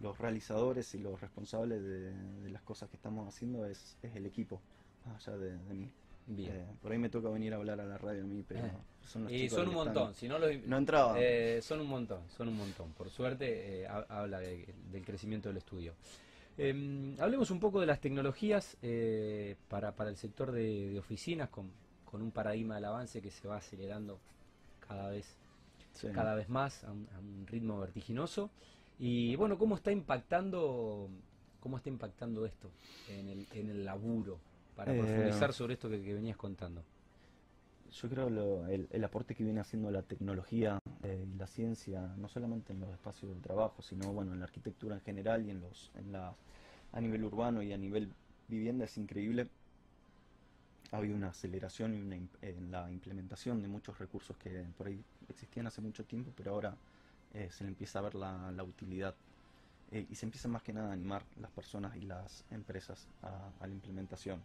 los 0.00 0.18
realizadores 0.18 0.94
y 0.94 0.98
los 1.00 1.20
responsables 1.20 1.82
de, 1.82 2.12
de 2.44 2.48
las 2.50 2.62
cosas 2.62 2.88
que 2.90 2.94
estamos 2.96 3.26
haciendo 3.26 3.66
es, 3.66 3.96
es 4.04 4.14
el 4.14 4.24
equipo, 4.24 4.60
más 5.04 5.26
allá 5.26 5.36
de, 5.36 5.58
de 5.58 5.74
mí. 5.74 5.90
Bien. 6.32 6.52
Eh, 6.56 6.66
por 6.80 6.92
ahí 6.92 6.98
me 6.98 7.08
toca 7.08 7.28
venir 7.28 7.52
a 7.52 7.56
hablar 7.56 7.80
a 7.80 7.84
la 7.84 7.98
radio 7.98 8.22
a 8.22 8.26
mí, 8.26 8.44
pero 8.46 8.64
Eh. 8.66 8.72
son 9.04 9.24
los 9.24 9.32
y 9.32 9.48
son 9.48 9.62
un 9.62 9.66
están- 9.70 9.84
montón, 9.84 10.14
si 10.14 10.28
no 10.28 10.38
los... 10.38 10.50
No 10.66 10.78
entraba. 10.78 11.16
Eh, 11.18 11.60
son 11.62 11.80
un 11.80 11.88
montón, 11.88 12.20
son 12.36 12.48
un 12.48 12.56
montón. 12.56 12.92
Por 12.92 13.10
suerte 13.10 13.82
eh, 13.82 13.86
ha- 13.88 14.06
habla 14.08 14.38
de- 14.38 14.72
del 14.92 15.04
crecimiento 15.04 15.48
del 15.48 15.58
estudio. 15.58 15.94
Eh, 16.56 17.16
hablemos 17.18 17.50
un 17.50 17.58
poco 17.58 17.80
de 17.80 17.86
las 17.86 18.00
tecnologías 18.00 18.76
para, 19.68 19.94
para 19.96 20.10
el 20.10 20.16
sector 20.16 20.52
de, 20.52 20.90
de 20.90 20.98
oficinas 20.98 21.48
con, 21.48 21.70
con 22.04 22.22
un 22.22 22.30
paradigma 22.30 22.76
del 22.76 22.84
avance 22.84 23.20
que 23.20 23.30
se 23.30 23.48
va 23.48 23.56
acelerando 23.56 24.18
cada 24.86 25.10
vez, 25.10 25.36
Sí. 25.92 26.06
cada 26.14 26.34
vez 26.36 26.48
más 26.48 26.84
a 26.84 26.92
un, 26.92 27.08
a 27.14 27.18
un 27.18 27.46
ritmo 27.48 27.78
vertiginoso. 27.80 28.50
Y 28.98 29.34
bueno, 29.36 29.58
¿cómo 29.58 29.74
está 29.74 29.90
impactando, 29.90 31.08
cómo 31.60 31.76
está 31.78 31.88
impactando 31.88 32.44
esto 32.46 32.70
en 33.08 33.28
el, 33.28 33.46
en 33.54 33.70
el 33.70 33.84
laburo? 33.84 34.38
Para 34.80 34.92
Eh, 34.92 34.96
profundizar 34.96 35.52
sobre 35.52 35.74
esto 35.74 35.90
que, 35.90 36.02
que 36.02 36.14
venías 36.14 36.38
contando. 36.38 36.82
Yo 37.92 38.08
creo 38.08 38.30
lo- 38.30 38.66
el, 38.68 38.88
el 38.90 39.04
aporte 39.04 39.34
que 39.34 39.44
viene 39.44 39.60
haciendo 39.60 39.90
la 39.90 40.02
tecnología 40.02 40.78
eh, 41.02 41.26
y 41.34 41.38
la 41.38 41.46
ciencia, 41.46 42.00
no 42.18 42.28
solamente 42.28 42.72
en 42.72 42.80
los 42.80 42.90
espacios 42.90 43.34
de 43.34 43.40
trabajo, 43.42 43.82
sino 43.82 44.12
bueno, 44.12 44.32
en 44.32 44.38
la 44.38 44.44
arquitectura 44.46 44.94
en 44.94 45.00
general 45.02 45.44
y 45.46 45.50
en 45.50 45.60
los, 45.60 45.90
en 45.96 46.12
las, 46.12 46.34
a 46.92 47.00
nivel 47.00 47.24
urbano 47.24 47.62
y 47.62 47.72
a 47.72 47.78
nivel 47.78 48.08
vivienda 48.48 48.84
es 48.84 48.96
increíble. 48.96 49.48
Ha 50.92 50.96
habido 50.96 51.14
una 51.16 51.28
aceleración 51.28 51.94
y 51.94 52.00
una 52.00 52.16
en 52.42 52.70
la 52.70 52.90
implementación 52.90 53.62
de 53.62 53.68
muchos 53.68 53.98
recursos 53.98 54.36
que 54.36 54.64
por 54.76 54.88
ahí 54.88 54.98
existían 55.28 55.66
hace 55.66 55.80
mucho 55.80 56.04
tiempo, 56.04 56.32
pero 56.36 56.52
ahora 56.52 56.74
eh, 57.34 57.48
se 57.50 57.64
le 57.64 57.70
empieza 57.70 58.00
a 58.00 58.02
ver 58.02 58.14
la, 58.16 58.50
la 58.50 58.64
utilidad 58.64 59.14
eh, 59.92 60.06
y 60.10 60.14
se 60.16 60.26
empieza 60.26 60.48
más 60.48 60.62
que 60.62 60.72
nada 60.72 60.90
a 60.90 60.92
animar 60.92 61.22
las 61.40 61.50
personas 61.52 61.96
y 61.96 62.02
las 62.02 62.44
empresas 62.50 63.06
a, 63.22 63.50
a 63.60 63.66
la 63.66 63.72
implementación 63.72 64.40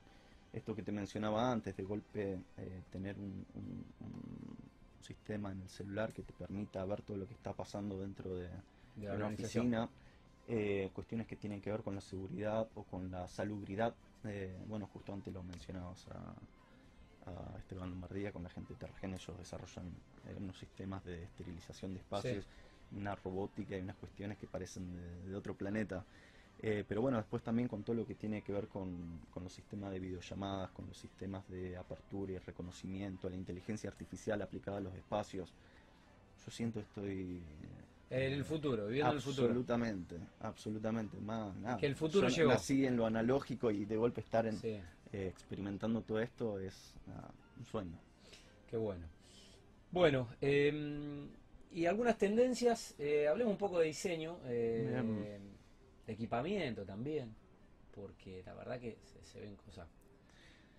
esto 0.58 0.76
que 0.76 0.84
te 0.84 0.92
mencionaba 0.92 1.52
antes, 1.52 1.76
de 1.76 1.84
golpe 1.84 2.46
eh, 2.58 2.84
tener 2.90 3.20
un, 3.20 3.46
un- 3.54 3.94
un 4.00 4.72
sistema 5.02 5.52
en 5.52 5.62
el 5.62 5.70
celular 5.70 6.14
que 6.14 6.24
te 6.24 6.34
permita 6.34 6.84
ver 6.86 7.02
todo 7.04 7.18
lo 7.18 7.28
que 7.28 7.34
está 7.36 7.54
pasando 7.56 8.00
dentro 8.00 8.36
de, 8.36 8.50
De 9.10 9.16
una 9.18 9.28
oficina, 9.28 9.92
eh, 10.48 10.92
cuestiones 10.94 11.28
que 11.28 11.36
tienen 11.38 11.62
que 11.62 11.72
ver 11.72 11.84
con 11.84 11.96
la 11.96 12.02
seguridad 12.02 12.70
o 12.76 12.86
con 12.86 13.12
la 13.12 13.28
salubridad. 13.28 13.98
eh, 14.24 14.64
bueno, 14.68 14.88
justo 14.88 15.14
antes 15.14 15.34
lo 15.34 15.44
mencionabas 15.44 16.08
a, 16.10 16.36
a 17.26 17.58
Esteban 17.60 17.90
Lombardía, 17.90 18.32
con 18.32 18.44
la 18.44 18.50
gente 18.50 18.74
de 18.74 18.78
Terragen, 18.80 19.14
ellos 19.14 19.38
desarrollan 19.38 20.04
eh, 20.24 20.36
unos 20.36 20.58
sistemas 20.60 21.04
de 21.04 21.24
esterilización 21.24 21.94
de 21.94 22.00
espacios, 22.00 22.48
una 22.92 23.16
robótica 23.16 23.78
y 23.78 23.82
unas 23.82 23.98
cuestiones 23.98 24.38
que 24.38 24.48
parecen 24.48 24.92
de, 24.94 25.24
de 25.24 25.36
otro 25.36 25.58
planeta. 25.58 26.06
Eh, 26.62 26.84
pero 26.88 27.02
bueno, 27.02 27.18
después 27.18 27.44
también 27.44 27.68
con 27.68 27.84
todo 27.84 27.96
lo 27.96 28.06
que 28.08 28.16
tiene 28.16 28.42
que 28.42 28.52
ver 28.52 28.68
con, 28.68 29.20
con 29.32 29.44
los 29.44 29.54
sistemas 29.54 29.92
de 29.92 30.00
videollamadas, 30.00 30.72
con 30.72 30.88
los 30.88 30.98
sistemas 30.98 31.48
de 31.50 31.78
apertura 31.78 32.32
y 32.34 32.38
reconocimiento, 32.40 33.30
la 33.30 33.36
inteligencia 33.36 33.90
artificial 33.90 34.42
aplicada 34.42 34.78
a 34.78 34.82
los 34.82 34.94
espacios. 34.96 35.54
Yo 36.46 36.52
siento 36.52 36.80
que 36.80 36.86
estoy... 36.86 37.42
En 38.10 38.34
el 38.34 38.46
futuro, 38.46 38.86
viviendo 38.88 39.14
el 39.14 39.22
futuro. 39.22 39.48
Absolutamente, 39.48 40.16
absolutamente. 40.40 41.18
Más, 41.20 41.56
nada. 41.58 41.78
Que 41.78 41.88
el 41.88 41.96
futuro 41.96 42.30
Yo 42.30 42.36
llegó. 42.36 42.50
nací 42.52 42.86
en 42.86 42.96
lo 42.98 43.06
analógico 43.06 43.72
y 43.72 43.86
de 43.86 43.98
golpe 43.98 44.22
estar 44.22 44.46
en, 44.46 44.58
Sí. 44.58 44.80
eh, 45.12 45.28
experimentando 45.28 46.02
todo 46.02 46.20
esto 46.20 46.60
es 46.60 46.94
nada, 47.08 47.32
un 47.58 47.66
sueño. 47.66 47.98
Qué 48.70 48.78
bueno. 48.78 49.06
Bueno, 49.92 50.28
eh, 50.40 51.28
y 51.72 51.86
algunas 51.88 52.18
tendencias, 52.18 52.94
eh, 53.00 53.28
hablemos 53.28 53.52
un 53.54 53.58
poco 53.58 53.80
de 53.80 53.88
diseño, 53.88 54.38
eh, 54.46 54.88
Bien. 55.04 55.55
De 56.06 56.14
equipamiento 56.14 56.86
también, 56.86 57.34
porque 57.94 58.44
la 58.46 58.54
verdad 58.54 58.80
que 58.80 58.98
se, 59.04 59.24
se 59.24 59.40
ven 59.40 59.56
cosas 59.56 59.88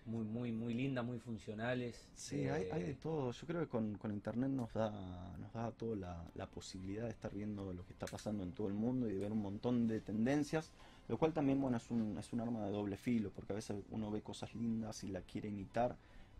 muy, 0.05 0.23
muy, 0.23 0.51
muy 0.53 0.73
lindas, 0.73 1.05
muy 1.05 1.19
funcionales. 1.19 2.07
Sí, 2.15 2.41
eh, 2.43 2.51
hay, 2.51 2.69
hay 2.71 2.83
de 2.83 2.93
todo. 2.95 3.31
Yo 3.31 3.45
creo 3.45 3.61
que 3.61 3.67
con, 3.67 3.97
con 3.97 4.11
internet 4.11 4.49
nos 4.49 4.73
da, 4.73 4.89
nos 5.37 5.51
da 5.53 5.65
a 5.65 5.71
todos 5.71 5.97
la, 5.97 6.25
la 6.35 6.47
posibilidad 6.47 7.03
de 7.03 7.09
estar 7.09 7.33
viendo 7.33 7.73
lo 7.73 7.85
que 7.85 7.93
está 7.93 8.05
pasando 8.05 8.43
en 8.43 8.53
todo 8.53 8.67
el 8.67 8.73
mundo 8.73 9.09
y 9.09 9.13
de 9.13 9.19
ver 9.19 9.31
un 9.31 9.41
montón 9.41 9.87
de 9.87 9.99
tendencias, 9.99 10.71
lo 11.09 11.17
cual 11.17 11.33
también 11.33 11.59
bueno 11.59 11.77
es 11.77 11.91
un, 11.91 12.17
es 12.17 12.31
un 12.31 12.39
arma 12.39 12.65
de 12.65 12.71
doble 12.71 12.95
filo, 12.95 13.31
porque 13.31 13.53
a 13.53 13.55
veces 13.57 13.83
uno 13.91 14.09
ve 14.09 14.21
cosas 14.21 14.55
lindas 14.55 15.03
y 15.03 15.09
la 15.09 15.21
quiere 15.21 15.49
imitar, 15.49 15.97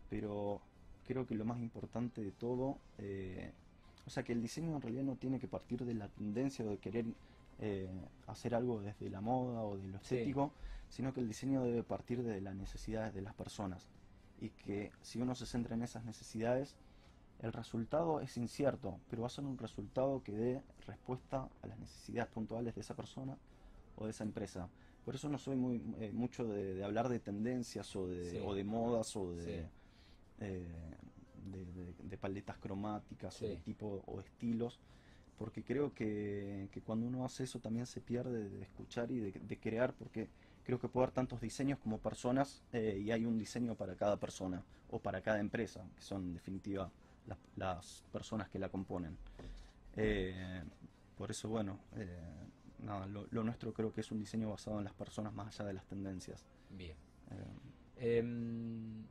pero 0.10 0.62
creo 1.06 1.28
que 1.28 1.36
lo 1.36 1.44
más 1.44 1.60
importante 1.60 2.22
de 2.22 2.32
todo, 2.32 2.78
eh, 2.98 3.52
o 4.06 4.10
sea 4.10 4.24
que 4.24 4.32
el 4.32 4.42
diseño 4.42 4.76
en 4.76 4.82
realidad 4.82 5.04
no 5.04 5.16
tiene 5.18 5.40
que 5.40 5.48
partir 5.48 5.84
de 5.84 5.94
la 5.94 6.08
tendencia 6.08 6.64
o 6.66 6.70
de 6.70 6.78
querer 6.78 7.06
eh, 7.60 7.90
hacer 8.28 8.54
algo 8.56 8.82
desde 8.82 9.10
la 9.10 9.22
moda 9.22 9.62
o 9.64 9.78
de 9.78 9.88
lo 9.88 10.00
Sí. 10.00 10.16
estético, 10.16 10.54
sino 10.90 11.14
que 11.14 11.20
el 11.22 11.28
diseño 11.28 11.64
debe 11.64 11.84
partir 11.84 12.24
de 12.24 12.40
las 12.42 12.56
necesidades 12.56 13.14
de 13.14 13.22
las 13.22 13.34
personas 13.34 13.90
y 14.40 14.50
que 14.52 14.92
si 15.02 15.20
uno 15.20 15.36
se 15.36 15.46
centra 15.46 15.76
en 15.76 15.82
esas 15.84 16.06
necesidades, 16.06 16.78
el 17.40 17.54
resultado 17.54 18.20
es 18.22 18.36
incierto, 18.38 19.00
pero 19.10 19.22
va 19.24 19.28
a 19.28 19.30
ser 19.32 19.46
un 19.46 19.58
resultado 19.58 20.24
que 20.24 20.32
dé 20.32 20.64
respuesta 20.86 21.50
a 21.62 21.68
las 21.68 21.78
necesidades 21.80 22.32
puntuales 22.32 22.74
de 22.76 22.82
esa 22.82 22.96
persona 22.96 23.38
o 23.96 24.06
de 24.06 24.12
esa 24.12 24.24
empresa. 24.24 24.70
Por 25.06 25.16
eso 25.16 25.30
no 25.30 25.38
soy 25.38 25.56
muy 25.56 25.82
eh, 26.00 26.12
mucho 26.14 26.46
de, 26.46 26.76
de 26.76 26.84
hablar 26.84 27.10
de 27.10 27.20
tendencias 27.20 27.96
o 27.96 28.08
de, 28.08 28.32
Sí. 28.32 28.40
o 28.44 28.54
de 28.54 28.64
modas 28.64 29.16
o 29.16 29.32
de, 29.34 29.44
Sí. 29.64 29.70
eh, 30.40 30.96
de, 31.46 31.94
de- 32.04 32.18
paletas 32.18 32.58
cromáticas 32.58 33.42
o 33.42 33.48
de 33.48 33.58
tipo 33.58 34.04
o 34.06 34.20
estilos, 34.20 34.80
porque 35.38 35.64
creo 35.64 35.94
que, 35.94 36.70
que 36.72 36.82
cuando 36.82 37.06
uno 37.08 37.26
hace 37.26 37.44
eso 37.44 37.60
también 37.60 37.86
se 37.86 38.02
pierde 38.02 38.50
de 38.50 38.64
escuchar 38.64 39.12
y 39.12 39.20
de, 39.20 39.32
de 39.32 39.58
crear, 39.58 39.94
porque 39.94 40.30
creo 40.68 40.82
que 40.82 40.90
puede 40.90 41.06
haber 41.06 41.14
tantos 41.14 41.40
diseños 41.40 41.80
como 41.80 41.98
personas 41.98 42.62
eh, 42.74 43.02
y 43.02 43.12
hay 43.12 43.26
un 43.26 43.38
diseño 43.38 43.76
para 43.76 43.96
cada 43.96 44.18
persona 44.18 44.62
o 44.90 45.00
para 45.00 45.22
cada 45.22 45.40
empresa, 45.40 45.88
que 45.96 46.02
son 46.02 46.24
en 46.24 46.34
definitiva 46.34 46.92
las, 47.26 47.38
las 47.56 48.04
personas 48.12 48.50
que 48.50 48.60
la 48.60 48.68
componen. 48.68 49.16
Eh, 49.96 50.62
por 51.18 51.32
eso, 51.32 51.48
bueno, 51.48 51.80
eh, 51.96 52.20
nada, 52.84 53.06
lo, 53.06 53.28
lo 53.32 53.46
nuestro 53.46 53.72
creo 53.72 53.94
que 53.94 54.02
es 54.02 54.12
un 54.12 54.20
diseño 54.20 54.50
basado 54.50 54.80
en 54.80 54.84
las 54.84 54.94
personas 54.94 55.34
más 55.34 55.48
allá 55.48 55.68
de 55.68 55.74
las 55.74 55.86
tendencias. 55.86 56.44
Bien. 56.72 56.98
Em, 57.96 59.06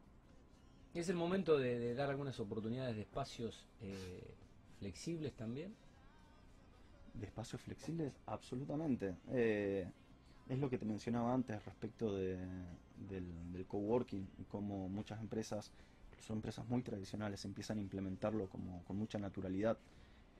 es 0.92 1.08
el 1.08 1.16
momento 1.16 1.56
de, 1.56 1.78
de 1.78 1.94
dar 1.94 2.10
algunas 2.10 2.38
oportunidades 2.38 2.96
de 2.96 3.00
espacios 3.00 3.66
flexibles 4.78 5.32
también. 5.32 5.74
De 7.18 7.26
espacios 7.26 7.62
flexibles, 7.62 8.12
absolutamente. 8.26 9.16
Eh, 9.28 9.90
es 10.48 10.58
lo 10.58 10.68
que 10.70 10.78
te 10.78 10.84
mencionaba 10.84 11.32
antes 11.32 11.64
respecto 11.64 12.14
de, 12.14 12.38
del, 13.08 13.52
del 13.52 13.66
coworking 13.66 14.28
y 14.38 14.44
cómo 14.44 14.88
muchas 14.88 15.20
empresas, 15.20 15.72
son 16.18 16.36
empresas 16.38 16.68
muy 16.68 16.82
tradicionales, 16.82 17.44
empiezan 17.46 17.78
a 17.78 17.80
implementarlo 17.82 18.48
como, 18.50 18.82
con 18.84 18.96
mucha 18.98 19.18
naturalidad. 19.18 19.78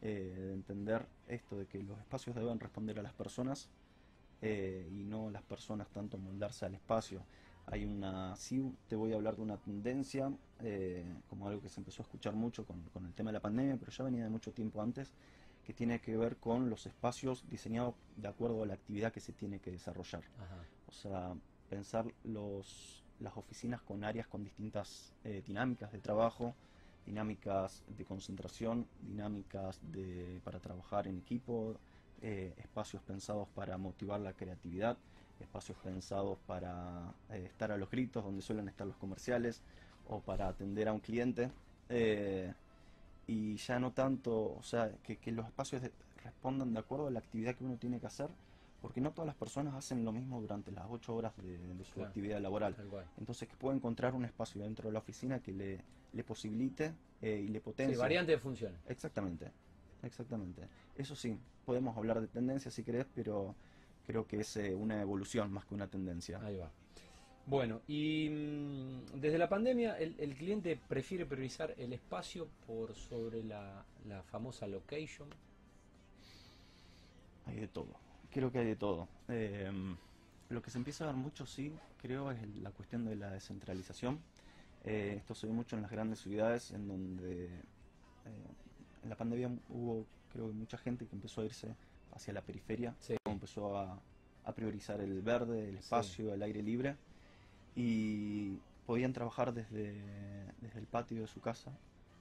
eh, 0.02 0.34
de 0.38 0.54
entender 0.54 1.06
esto 1.28 1.58
de 1.58 1.66
que 1.66 1.82
los 1.82 1.98
espacios 2.00 2.36
deben 2.36 2.60
responder 2.60 2.98
a 3.00 3.02
las 3.02 3.14
personas 3.14 3.70
eh, 4.42 4.88
y 4.92 5.02
no 5.04 5.30
las 5.30 5.42
personas 5.42 5.88
tanto 5.90 6.18
moldarse 6.18 6.66
al 6.66 6.74
espacio. 6.74 7.26
Hay 7.66 7.84
una, 7.84 8.36
sí 8.36 8.62
te 8.88 8.94
voy 8.96 9.12
a 9.12 9.16
hablar 9.16 9.36
de 9.36 9.42
una 9.42 9.56
tendencia, 9.58 10.32
eh, 10.60 11.04
como 11.28 11.48
algo 11.48 11.60
que 11.62 11.68
se 11.68 11.80
empezó 11.80 12.02
a 12.02 12.04
escuchar 12.04 12.34
mucho 12.34 12.64
con, 12.64 12.82
con 12.92 13.06
el 13.06 13.14
tema 13.14 13.30
de 13.30 13.34
la 13.34 13.40
pandemia, 13.40 13.76
pero 13.76 13.90
ya 13.90 14.04
venía 14.04 14.24
de 14.24 14.30
mucho 14.30 14.52
tiempo 14.52 14.80
antes, 14.82 15.14
que 15.66 15.72
tiene 15.72 16.00
que 16.00 16.16
ver 16.16 16.36
con 16.36 16.70
los 16.70 16.86
espacios 16.86 17.44
diseñados 17.50 17.94
de 18.16 18.28
acuerdo 18.28 18.62
a 18.62 18.66
la 18.66 18.74
actividad 18.74 19.12
que 19.12 19.20
se 19.20 19.32
tiene 19.32 19.58
que 19.58 19.72
desarrollar. 19.72 20.22
Ajá. 20.38 20.62
O 20.88 20.92
sea, 20.92 21.34
pensar 21.68 22.06
los, 22.22 23.02
las 23.18 23.36
oficinas 23.36 23.82
con 23.82 24.04
áreas 24.04 24.28
con 24.28 24.44
distintas 24.44 25.12
eh, 25.24 25.42
dinámicas 25.44 25.90
de 25.90 25.98
trabajo, 25.98 26.54
dinámicas 27.04 27.82
de 27.88 28.04
concentración, 28.04 28.86
dinámicas 29.02 29.80
de, 29.90 30.40
para 30.44 30.60
trabajar 30.60 31.08
en 31.08 31.18
equipo, 31.18 31.74
eh, 32.22 32.54
espacios 32.58 33.02
pensados 33.02 33.48
para 33.48 33.76
motivar 33.76 34.20
la 34.20 34.34
creatividad, 34.34 34.96
espacios 35.40 35.76
pensados 35.78 36.38
para 36.46 37.12
eh, 37.30 37.44
estar 37.44 37.72
a 37.72 37.76
los 37.76 37.90
gritos, 37.90 38.22
donde 38.22 38.40
suelen 38.40 38.68
estar 38.68 38.86
los 38.86 38.96
comerciales, 38.96 39.62
o 40.08 40.20
para 40.20 40.46
atender 40.46 40.86
a 40.86 40.92
un 40.92 41.00
cliente. 41.00 41.50
eh, 41.88 42.54
y 43.26 43.56
ya 43.56 43.78
no 43.80 43.92
tanto, 43.92 44.54
o 44.56 44.62
sea, 44.62 44.92
que, 45.02 45.16
que 45.18 45.32
los 45.32 45.46
espacios 45.46 45.82
de- 45.82 45.92
respondan 46.22 46.72
de 46.72 46.80
acuerdo 46.80 47.08
a 47.08 47.10
la 47.10 47.18
actividad 47.18 47.54
que 47.54 47.64
uno 47.64 47.76
tiene 47.76 48.00
que 48.00 48.06
hacer, 48.06 48.28
porque 48.80 49.00
no 49.00 49.12
todas 49.12 49.26
las 49.26 49.36
personas 49.36 49.74
hacen 49.74 50.04
lo 50.04 50.12
mismo 50.12 50.40
durante 50.40 50.70
las 50.70 50.86
ocho 50.88 51.14
horas 51.14 51.36
de, 51.38 51.58
de 51.58 51.84
su 51.84 51.94
Claro. 51.94 52.08
actividad 52.08 52.40
laboral. 52.40 52.76
Entonces 53.18 53.48
que 53.48 53.56
pueda 53.56 53.74
encontrar 53.74 54.14
un 54.14 54.24
espacio 54.24 54.62
dentro 54.62 54.88
de 54.88 54.92
la 54.92 54.98
oficina 55.00 55.40
que 55.40 55.52
le, 55.52 55.80
le 56.12 56.24
posibilite 56.24 56.94
eh, 57.22 57.42
y 57.44 57.48
le 57.48 57.60
potencie. 57.60 57.94
Sí, 57.96 58.00
variante 58.00 58.32
de 58.32 58.38
funciones. 58.38 58.78
Exactamente, 58.88 59.50
exactamente. 60.02 60.68
Eso 60.96 61.16
sí, 61.16 61.36
podemos 61.64 61.96
hablar 61.96 62.20
de 62.20 62.28
tendencia 62.28 62.70
si 62.70 62.82
querés, 62.84 63.06
pero 63.14 63.54
creo 64.06 64.26
que 64.26 64.40
es 64.40 64.56
eh, 64.56 64.74
una 64.74 65.00
evolución 65.00 65.52
más 65.52 65.64
que 65.64 65.74
una 65.74 65.88
tendencia. 65.88 66.40
Ahí 66.42 66.56
va. 66.58 66.70
Bueno, 67.46 67.80
y 67.86 68.28
mm, 68.28 69.20
desde 69.20 69.38
la 69.38 69.48
pandemia 69.48 69.96
el, 69.98 70.16
el 70.18 70.34
cliente 70.34 70.76
prefiere 70.88 71.24
priorizar 71.26 71.74
el 71.78 71.92
espacio 71.92 72.48
por 72.66 72.94
sobre 72.94 73.44
la, 73.44 73.84
la 74.08 74.22
famosa 74.24 74.66
location. 74.66 75.28
Hay 77.46 77.56
de 77.56 77.68
todo, 77.68 77.94
creo 78.32 78.50
que 78.50 78.58
hay 78.58 78.66
de 78.66 78.76
todo. 78.76 79.06
Eh, 79.28 79.70
lo 80.50 80.60
que 80.60 80.70
se 80.70 80.78
empieza 80.78 81.04
a 81.04 81.08
dar 81.08 81.16
mucho, 81.16 81.46
sí, 81.46 81.72
creo, 82.02 82.32
es 82.32 82.40
la 82.56 82.70
cuestión 82.70 83.04
de 83.04 83.14
la 83.14 83.30
descentralización. 83.30 84.18
Eh, 84.84 85.14
esto 85.18 85.34
se 85.34 85.46
ve 85.46 85.52
mucho 85.52 85.76
en 85.76 85.82
las 85.82 85.90
grandes 85.90 86.20
ciudades, 86.20 86.72
en 86.72 86.88
donde 86.88 87.44
eh, 87.46 87.50
en 89.04 89.08
la 89.08 89.16
pandemia 89.16 89.50
hubo, 89.68 90.04
creo 90.32 90.48
que 90.48 90.52
mucha 90.54 90.78
gente 90.78 91.06
que 91.06 91.14
empezó 91.14 91.42
a 91.42 91.44
irse 91.44 91.68
hacia 92.12 92.32
la 92.32 92.40
periferia, 92.40 92.94
Sí. 92.98 93.16
empezó 93.24 93.76
a, 93.78 93.98
a 94.44 94.52
priorizar 94.52 95.00
el 95.00 95.22
verde, 95.22 95.68
el 95.68 95.74
Sí. 95.74 95.78
espacio, 95.80 96.34
el 96.34 96.42
aire 96.42 96.62
libre, 96.62 96.96
y 97.76 98.58
podían 98.86 99.12
trabajar 99.12 99.52
desde, 99.52 99.94
desde 100.60 100.78
el 100.80 100.86
patio 100.86 101.20
de 101.20 101.26
su 101.28 101.40
casa, 101.40 101.70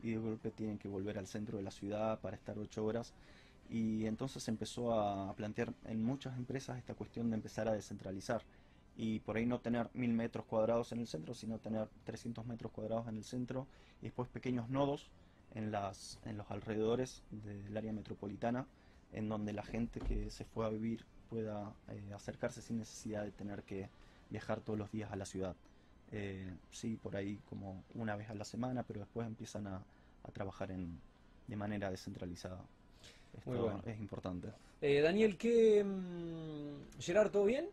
y 0.04 0.12
de 0.12 0.18
golpe 0.18 0.52
tienen 0.52 0.78
que 0.78 0.88
volver 0.88 1.18
al 1.18 1.26
centro 1.26 1.58
de 1.58 1.64
la 1.64 1.72
ciudad 1.72 2.20
para 2.20 2.36
estar 2.36 2.58
ocho 2.60 2.86
horas. 2.86 3.14
Y 3.70 4.06
entonces 4.06 4.44
se 4.44 4.52
empezó 4.52 4.94
a 4.94 5.34
plantear 5.36 5.74
en 5.86 6.04
muchas 6.04 6.38
empresas 6.38 6.78
esta 6.78 6.94
cuestión 6.94 7.32
de 7.32 7.38
empezar 7.38 7.68
a 7.68 7.74
descentralizar 7.74 8.44
y 8.98 9.20
por 9.20 9.36
ahí 9.36 9.46
no 9.46 9.60
tener 9.60 9.90
mil 9.94 10.14
metros 10.14 10.46
cuadrados 10.46 10.92
en 10.92 11.00
el 11.00 11.08
centro, 11.08 11.34
sino 11.34 11.58
tener 11.58 11.90
300 12.06 12.46
metros 12.46 12.72
cuadrados 12.72 13.08
en 13.08 13.18
el 13.18 13.24
centro 13.24 13.66
y 14.02 14.06
después 14.06 14.30
pequeños 14.30 14.70
nodos 14.70 15.10
en, 15.56 15.72
las, 15.72 16.20
en 16.26 16.38
los 16.38 16.50
alrededores 16.52 17.24
del 17.32 17.76
área 17.76 17.92
metropolitana, 17.92 18.68
en 19.12 19.28
donde 19.28 19.54
la 19.54 19.64
gente 19.64 20.00
que 20.00 20.30
se 20.30 20.46
fue 20.46 20.66
a 20.66 20.70
vivir 20.70 21.04
pueda 21.30 21.74
eh, 21.90 22.14
acercarse 22.14 22.62
sin 22.62 22.78
necesidad 22.78 23.24
de 23.24 23.32
tener 23.32 23.64
que 23.64 23.90
viajar 24.30 24.62
todos 24.62 24.78
los 24.80 24.92
días 24.92 25.12
a 25.12 25.16
la 25.16 25.26
ciudad. 25.26 25.56
Eh, 26.12 26.54
sí, 26.72 26.98
por 27.02 27.16
ahí 27.16 27.40
como 27.50 27.84
una 27.94 28.16
vez 28.16 28.30
a 28.30 28.36
la 28.36 28.46
semana, 28.46 28.84
pero 28.84 29.00
después 29.02 29.26
empiezan 29.28 29.68
a, 29.68 29.84
a 30.24 30.32
trabajar 30.32 30.72
en, 30.72 31.00
de 31.48 31.56
manera 31.56 31.90
descentralizada. 31.92 32.62
Esto 33.38 33.50
Muy 33.50 33.60
bueno. 33.60 33.82
es 33.86 34.00
importante. 34.00 34.50
Eh, 34.82 35.02
Daniel, 35.02 35.38
¿qué. 35.38 35.84
mm, 35.84 37.02
Gerard, 37.02 37.32
todo 37.32 37.46
bien? 37.46 37.68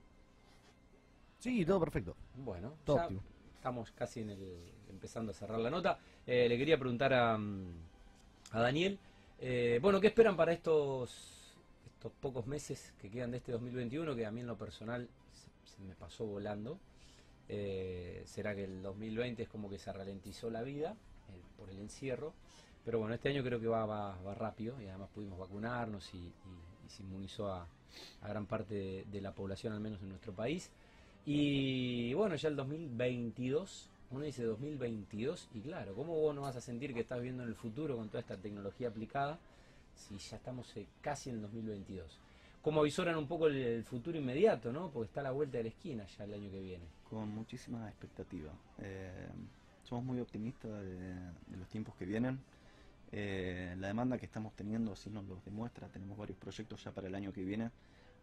Sí, 1.39 1.65
todo 1.65 1.81
perfecto. 1.81 2.17
Bueno, 2.37 2.75
Todo 2.85 2.97
ya 2.97 3.03
óptimo. 3.05 3.23
estamos 3.57 3.91
casi 3.93 4.21
en 4.21 4.31
el, 4.31 4.73
empezando 4.91 5.33
a 5.33 5.35
cerrar 5.35 5.59
la 5.59 5.71
nota. 5.71 5.99
Eh, 6.27 6.49
le 6.49 6.57
quería 6.57 6.79
preguntar 6.79 7.13
a, 7.13 7.37
mm, 7.37 7.75
a 8.53 8.61
Daniel, 8.61 8.99
eh, 9.41 9.79
bueno, 9.83 10.01
¿qué 10.01 10.07
esperan 10.09 10.37
para 10.37 10.53
estos, 10.53 11.55
estos 11.87 12.13
pocos 12.21 12.47
meses 12.47 12.93
que 13.01 13.11
quedan 13.11 13.33
de 13.33 13.39
este 13.39 13.53
2021? 13.53 14.15
Que 14.15 14.25
a 14.27 14.31
mí 14.31 14.41
en 14.41 14.47
lo 14.47 14.57
personal 14.57 15.09
se, 15.33 15.49
se 15.65 15.83
me 15.83 15.95
pasó 15.95 16.25
volando. 16.25 16.79
Eh, 17.49 18.23
¿Será 18.27 18.55
que 18.55 18.65
el 18.65 18.83
2020 18.83 19.43
es 19.43 19.49
como 19.49 19.69
que 19.69 19.79
se 19.79 19.93
ralentizó 19.93 20.51
la 20.51 20.63
vida 20.63 20.93
eh, 21.29 21.43
por 21.57 21.71
el 21.71 21.79
encierro? 21.79 22.33
Pero 22.85 22.99
bueno, 22.99 23.15
este 23.15 23.29
año 23.29 23.43
creo 23.43 23.61
que 23.61 23.69
va, 23.69 23.87
va, 23.87 24.35
rápido 24.35 24.81
y 24.81 24.87
además 24.87 25.09
pudimos 25.15 25.39
vacunarnos 25.39 26.13
y, 26.15 26.33
se 26.89 27.03
inmunizó 27.03 27.51
a, 27.51 27.67
gran 28.23 28.45
parte 28.45 28.75
de, 28.75 29.05
de 29.11 29.21
la 29.23 29.33
población, 29.33 29.73
al 29.73 29.81
menos 29.81 30.03
en 30.03 30.11
nuestro 30.11 30.35
país. 30.35 30.71
Y 31.25 32.13
bueno, 32.15 32.35
ya 32.35 32.49
el 32.49 32.57
2022, 32.57 33.89
uno 34.11 34.25
dice 34.25 34.43
2022 34.45 35.49
y 35.55 35.61
claro, 35.61 35.95
¿cómo 35.95 36.15
vos 36.21 36.35
no 36.35 36.43
vas 36.43 36.57
a 36.57 36.61
sentir 36.61 36.93
que 36.93 37.01
estás 37.01 37.23
viendo 37.23 37.45
en 37.45 37.49
el 37.49 37.55
futuro 37.55 37.97
con 37.97 38.09
toda 38.09 38.21
esta 38.21 38.37
tecnología 38.37 38.89
aplicada 38.89 39.39
si 39.95 40.19
ya 40.19 40.37
estamos 40.37 40.77
eh, 40.77 40.87
casi 41.01 41.31
en 41.31 41.37
el 41.37 41.43
2022? 41.43 42.19
¿Cómo 42.63 42.81
avisoran 42.81 43.17
un 43.17 43.27
poco 43.27 43.49
el, 43.49 43.57
el 43.57 43.85
futuro 43.85 44.17
inmediato, 44.17 44.73
no? 44.73 44.91
Porque 44.91 45.09
está 45.09 45.21
a 45.21 45.25
la 45.25 45.31
vuelta 45.33 45.59
de 45.59 45.65
la 45.65 45.69
esquina 45.71 46.07
ya 46.07 46.25
el 46.25 46.35
año 46.35 46.51
que 46.51 46.61
viene. 46.61 46.85
Con 47.11 47.29
muchísima 47.35 47.89
expectativa. 47.89 48.53
Eh, 48.79 49.29
somos 49.83 50.05
muy 50.05 50.21
optimistas 50.21 50.71
de, 50.71 51.15
de 51.15 51.57
los 51.59 51.69
tiempos 51.69 51.95
que 51.97 52.07
vienen. 52.07 52.39
Eh, 53.11 53.75
la 53.79 53.89
demanda 53.89 54.17
que 54.17 54.25
estamos 54.27 54.55
teniendo 54.55 54.93
así 54.93 55.11
nos 55.11 55.25
lo 55.27 55.37
demuestra. 55.45 55.89
Tenemos 55.89 56.17
varios 56.17 56.39
proyectos 56.39 56.83
ya 56.85 56.93
para 56.93 57.09
el 57.09 57.15
año 57.15 57.33
que 57.33 57.43
viene. 57.43 57.71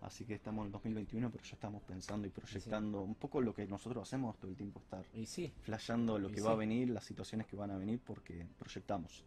Así 0.02 0.24
que 0.24 0.36
estamos 0.36 0.62
en 0.64 0.68
el 0.68 0.72
2021, 0.72 1.30
pero 1.30 1.44
ya 1.44 1.54
estamos 1.56 1.84
pensando 1.84 2.26
y 2.26 2.30
proyectando 2.30 3.02
un 3.02 3.16
poco 3.16 3.42
lo 3.42 3.54
que 3.54 3.68
nosotros 3.68 4.02
hacemos 4.08 4.38
todo 4.38 4.50
el 4.50 4.56
tiempo, 4.56 4.80
estar 4.80 5.04
Y 5.14 5.26
sí, 5.26 5.52
flasheando 5.62 6.18
lo 6.18 6.30
Y 6.30 6.34
que 6.36 6.42
va 6.42 6.52
a 6.52 6.54
sí. 6.54 6.60
venir, 6.60 6.90
las 6.90 7.04
situaciones 7.04 7.46
que 7.48 7.58
van 7.58 7.72
a 7.72 7.78
venir, 7.78 8.00
porque 8.06 8.48
proyectamos. 8.58 9.26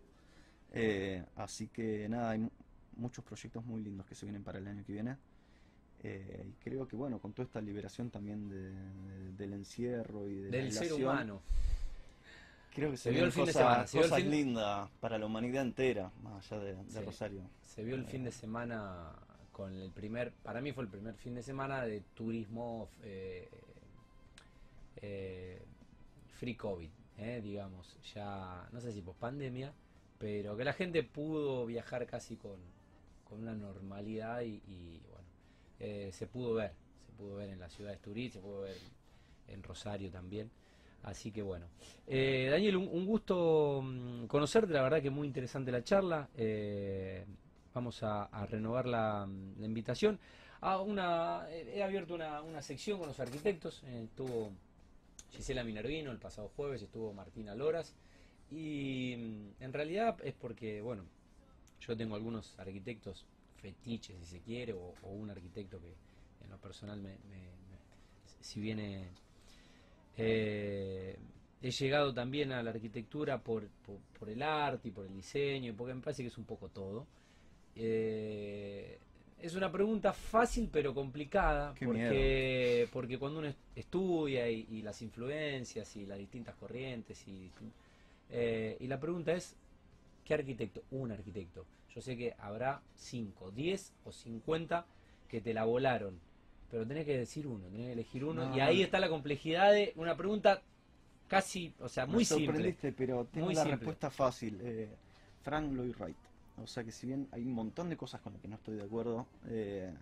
Eh, 0.72 1.22
así 1.36 1.68
que 1.68 2.08
nada, 2.08 2.30
hay 2.30 2.48
muchos 2.96 3.24
proyectos 3.24 3.64
muy 3.64 3.82
lindos 3.82 4.06
que 4.06 4.14
se 4.14 4.26
vienen 4.26 4.42
para 4.42 4.58
el 4.58 4.66
año 4.68 4.84
que 4.86 4.92
viene. 4.92 5.16
Eh, 6.04 6.46
y 6.48 6.52
creo 6.64 6.86
que 6.88 6.96
bueno, 6.96 7.18
con 7.20 7.32
toda 7.32 7.46
esta 7.46 7.60
liberación 7.60 8.10
también 8.10 8.48
de- 8.48 8.70
de- 8.72 9.32
del 9.36 9.52
encierro 9.52 10.28
y 10.28 10.34
de 10.40 10.50
la 10.50 10.56
del 10.58 10.72
ser 10.72 10.92
humano. 10.94 11.40
creo 12.74 12.90
que 12.90 12.96
Se 12.96 13.04
se, 13.04 13.10
vio 13.10 13.24
el 13.24 13.32
fin 13.32 13.44
de 13.44 13.52
semana, 13.52 13.86
se 13.86 13.98
vio 13.98 14.04
el 14.06 14.10
cosas 14.10 14.22
fin- 14.24 14.30
lindas 14.32 14.90
para 15.00 15.18
la 15.18 15.26
humanidad 15.26 15.62
entera, 15.62 16.10
más 16.22 16.50
allá 16.50 16.62
de, 16.64 16.74
de 16.74 16.90
Sí. 16.90 17.00
Rosario. 17.04 17.42
Se 17.62 17.84
vio 17.84 17.94
el 17.94 18.04
fin 18.06 18.24
de 18.24 18.32
semana 18.32 19.12
con 19.52 19.72
el 19.74 19.90
primer, 19.90 20.32
para 20.42 20.60
mí 20.62 20.72
fue 20.72 20.84
el 20.84 20.90
primer 20.90 21.14
fin 21.14 21.34
de 21.34 21.42
semana 21.42 21.82
de 21.82 22.00
turismo 22.14 22.88
eh, 23.02 23.48
eh, 24.96 25.62
free 26.38 26.54
COVID, 26.56 26.88
eh, 27.18 27.40
digamos, 27.42 27.96
ya, 28.14 28.68
no 28.72 28.80
sé 28.80 28.92
si 28.92 29.02
post 29.02 29.18
pandemia, 29.20 29.72
pero 30.18 30.56
que 30.56 30.64
la 30.64 30.72
gente 30.72 31.02
pudo 31.02 31.66
viajar 31.66 32.06
casi 32.06 32.36
con, 32.36 32.56
con 33.32 33.40
una 33.40 33.54
normalidad 33.54 34.42
y, 34.42 35.00
bueno, 35.08 35.26
eh, 35.80 36.10
se 36.12 36.26
pudo 36.26 36.52
ver, 36.52 36.72
se 37.06 37.12
pudo 37.12 37.36
ver 37.36 37.48
en 37.48 37.58
las 37.58 37.72
ciudades 37.72 37.98
turísticas, 38.00 38.42
se 38.42 38.46
pudo 38.46 38.60
ver 38.60 38.76
en 39.48 39.62
Rosario 39.62 40.10
también. 40.10 40.50
Así 41.02 41.32
que 41.32 41.40
bueno. 41.40 41.66
Eh, 42.06 42.48
Daniel, 42.50 42.76
un, 42.76 43.06
gusto 43.06 43.80
mm, 43.82 44.26
conocerte, 44.26 44.74
la 44.74 44.82
verdad 44.82 45.00
que 45.00 45.10
muy 45.10 45.26
interesante 45.26 45.72
la 45.72 45.82
charla. 45.82 46.28
Eh, 46.36 47.24
vamos 47.72 48.02
a, 48.02 48.28
renovar 48.50 48.86
la, 48.86 49.26
mm, 49.26 49.60
la 49.60 49.66
invitación. 49.66 50.18
a 50.60 50.78
una, 50.80 51.46
he 51.50 51.82
abierto 51.82 52.14
una, 52.14 52.62
sección 52.62 52.98
con 52.98 53.08
los 53.08 53.18
arquitectos. 53.18 53.82
estuvo 53.84 54.52
Gisela 55.30 55.64
Minervino 55.64 56.10
el 56.12 56.18
pasado 56.18 56.50
jueves, 56.54 56.82
estuvo 56.82 57.14
Martina 57.14 57.54
Loras. 57.54 57.94
Y 58.50 59.16
mm, 59.16 59.62
en 59.62 59.72
realidad 59.72 60.18
es 60.22 60.34
porque, 60.34 60.82
bueno, 60.82 61.04
yo 61.86 61.96
tengo 61.96 62.14
algunos 62.16 62.58
arquitectos 62.58 63.24
fetiches, 63.60 64.16
si 64.20 64.26
se 64.26 64.40
quiere, 64.40 64.72
o, 64.72 64.94
o 65.02 65.08
un 65.10 65.30
arquitecto 65.30 65.78
que 65.80 65.94
en 66.44 66.50
lo 66.50 66.58
personal 66.58 66.98
me, 67.00 67.10
me- 67.10 67.16
me- 67.70 67.82
si 68.40 68.60
viene 68.60 69.08
eh, 70.16 71.16
he 71.62 71.70
llegado 71.70 72.12
también 72.12 72.52
a 72.52 72.62
la 72.62 72.70
arquitectura 72.70 73.38
por, 73.38 73.66
por, 73.86 73.96
por 74.18 74.28
el 74.28 74.42
arte 74.42 74.88
y 74.88 74.90
por 74.90 75.06
el 75.06 75.14
diseño, 75.14 75.74
porque 75.76 75.94
me 75.94 76.00
parece 76.00 76.22
que 76.22 76.28
es 76.28 76.38
un 76.38 76.44
poco 76.44 76.68
todo. 76.68 77.06
Eh, 77.76 78.98
es 79.40 79.54
una 79.54 79.72
pregunta 79.72 80.12
fácil 80.12 80.68
pero 80.72 80.94
complicada, 80.94 81.74
Qué 81.74 81.86
porque, 81.86 82.88
porque 82.92 83.18
cuando 83.18 83.38
uno 83.40 83.48
est- 83.48 83.58
estudia 83.76 84.48
y, 84.50 84.66
y 84.70 84.82
las 84.82 85.00
influencias 85.02 85.96
y 85.96 86.06
las 86.06 86.18
distintas 86.18 86.54
corrientes, 86.56 87.26
y, 87.26 87.50
eh, 88.30 88.76
y 88.80 88.86
la 88.86 89.00
pregunta 89.00 89.32
es, 89.32 89.54
¿qué 90.24 90.34
arquitecto? 90.34 90.82
Un 90.90 91.12
arquitecto. 91.12 91.64
Yo 91.94 92.00
sé 92.00 92.16
que 92.16 92.34
habrá 92.38 92.80
5, 92.96 93.50
10 93.50 93.92
o 94.04 94.12
50 94.12 94.86
que 95.28 95.40
te 95.40 95.52
la 95.54 95.64
volaron, 95.64 96.18
pero 96.70 96.86
tenés 96.86 97.04
que 97.04 97.16
decir 97.18 97.46
uno, 97.46 97.66
tenés 97.66 97.86
que 97.88 97.92
elegir 97.92 98.24
uno, 98.24 98.48
No, 98.48 98.56
y 98.56 98.60
ahí 98.60 98.82
está 98.82 98.98
la 98.98 99.08
complejidad 99.08 99.72
de 99.72 99.92
una 99.96 100.16
pregunta 100.16 100.62
casi, 101.28 101.74
o 101.80 101.88
sea, 101.88 102.06
muy 102.06 102.18
Me 102.18 102.24
simple. 102.24 102.46
sorprendiste, 102.46 102.92
pero 102.92 103.24
tengo 103.26 103.46
Muy 103.46 103.54
la 103.54 103.62
simple. 103.62 103.76
respuesta 103.76 104.10
fácil. 104.10 104.58
Eh, 104.62 104.88
Frank 105.42 105.72
Lloyd 105.72 105.94
Wright. 105.98 106.16
O 106.62 106.66
sea 106.66 106.84
que 106.84 106.92
si 106.92 107.06
bien 107.06 107.28
hay 107.32 107.42
un 107.44 107.52
montón 107.54 107.88
de 107.88 107.96
cosas 107.96 108.20
con 108.20 108.34
las 108.34 108.42
que 108.42 108.48
no 108.48 108.56
estoy 108.56 108.76
de 108.76 108.84
acuerdo, 108.84 109.26
eh, 109.48 109.92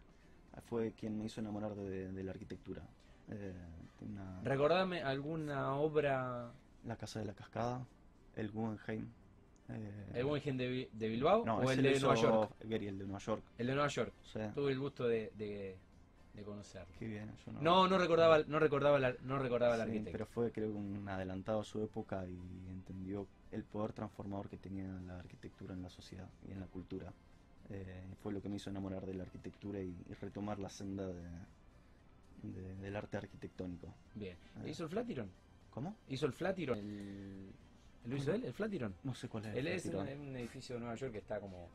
fue 0.68 0.92
quien 0.92 1.16
me 1.16 1.24
hizo 1.26 1.40
enamorar 1.40 1.74
de, 1.76 2.10
de 2.12 2.24
la 2.24 2.32
arquitectura. 2.32 2.82
Eh, 3.30 3.52
una- 4.00 4.40
Recordame 4.42 5.02
alguna 5.02 5.76
obra, 5.76 6.50
la 6.84 6.96
Casa 6.96 7.20
de 7.20 7.26
la 7.26 7.34
Cascada, 7.34 7.86
el 8.36 8.50
Guggenheim. 8.50 9.06
Eh, 9.72 10.10
el 10.14 10.24
Guggenheim 10.24 10.56
de, 10.56 10.68
Bi- 10.68 10.88
de 10.92 11.08
Bilbao 11.08 11.44
no, 11.44 11.58
o 11.58 11.70
el 11.70 11.82
de 11.82 11.98
Nueva 12.00 12.14
York. 12.14 12.54
Gehry, 12.68 12.86
el 12.88 12.98
de 12.98 13.04
Nueva 13.04 13.18
York. 13.20 13.42
El 13.58 13.66
de 13.66 13.72
Nueva 13.74 13.88
York. 13.88 14.12
Tuve 14.54 14.72
el 14.72 14.78
gusto 14.78 15.06
de, 15.08 15.32
de, 15.36 15.76
de 16.34 16.42
conocerlo. 16.44 16.94
qué 16.98 17.06
bien. 17.06 17.30
Yo 17.46 17.52
no, 17.52 17.60
No, 17.62 17.88
no 17.88 17.98
recordaba, 17.98 18.38
no 18.46 18.58
recordaba, 18.58 18.98
la- 18.98 19.14
no 19.22 19.38
recordaba 19.38 19.76
Sí, 19.76 19.82
arquitecto. 19.82 20.12
pero 20.12 20.26
fue 20.26 20.50
creo 20.52 20.72
un 20.72 21.08
adelantado 21.08 21.60
a 21.60 21.64
su 21.64 21.82
época 21.82 22.24
y 22.26 22.36
entendió 22.70 23.26
el 23.52 23.64
poder 23.64 23.92
transformador 23.92 24.48
que 24.48 24.56
tenía 24.56 24.86
la 25.06 25.18
arquitectura 25.18 25.74
en 25.74 25.82
la 25.82 25.90
sociedad 25.90 26.28
y 26.48 26.52
en 26.52 26.60
la 26.60 26.66
cultura. 26.66 27.12
eh, 27.72 28.02
fue 28.22 28.32
lo 28.32 28.42
que 28.42 28.48
me 28.48 28.56
hizo 28.56 28.68
enamorar 28.70 29.06
de 29.06 29.14
la 29.14 29.22
arquitectura 29.22 29.80
y, 29.80 29.94
y 30.08 30.14
retomar 30.14 30.58
la 30.58 30.68
senda 30.70 31.06
de, 31.06 31.22
de- 32.42 32.74
del 32.76 32.96
arte 32.96 33.16
arquitectónico. 33.16 33.94
Bien. 34.14 34.36
Eh. 34.64 34.70
¿Hizo 34.70 34.84
el 34.84 34.88
Flatiron? 34.90 35.30
¿Cómo? 35.70 35.96
¿Hizo 36.08 36.26
el 36.26 36.32
Flatiron? 36.32 36.78
El... 36.78 37.52
¿Lo 38.06 38.16
hizo 38.16 38.32
él, 38.32 38.44
el 38.44 38.52
Flatiron? 38.52 38.94
No 39.04 39.14
sé 39.14 39.28
cuál 39.28 39.46
es. 39.46 39.56
Él 39.56 39.66
el 39.66 39.74
es 39.74 39.84
un, 39.84 39.90
tirón. 39.92 40.08
es 40.08 40.18
un 40.18 40.36
edificio 40.36 40.74
de 40.76 40.80
Nueva 40.80 40.94
York 40.94 41.12
que 41.12 41.18
está 41.18 41.38
como... 41.40 41.68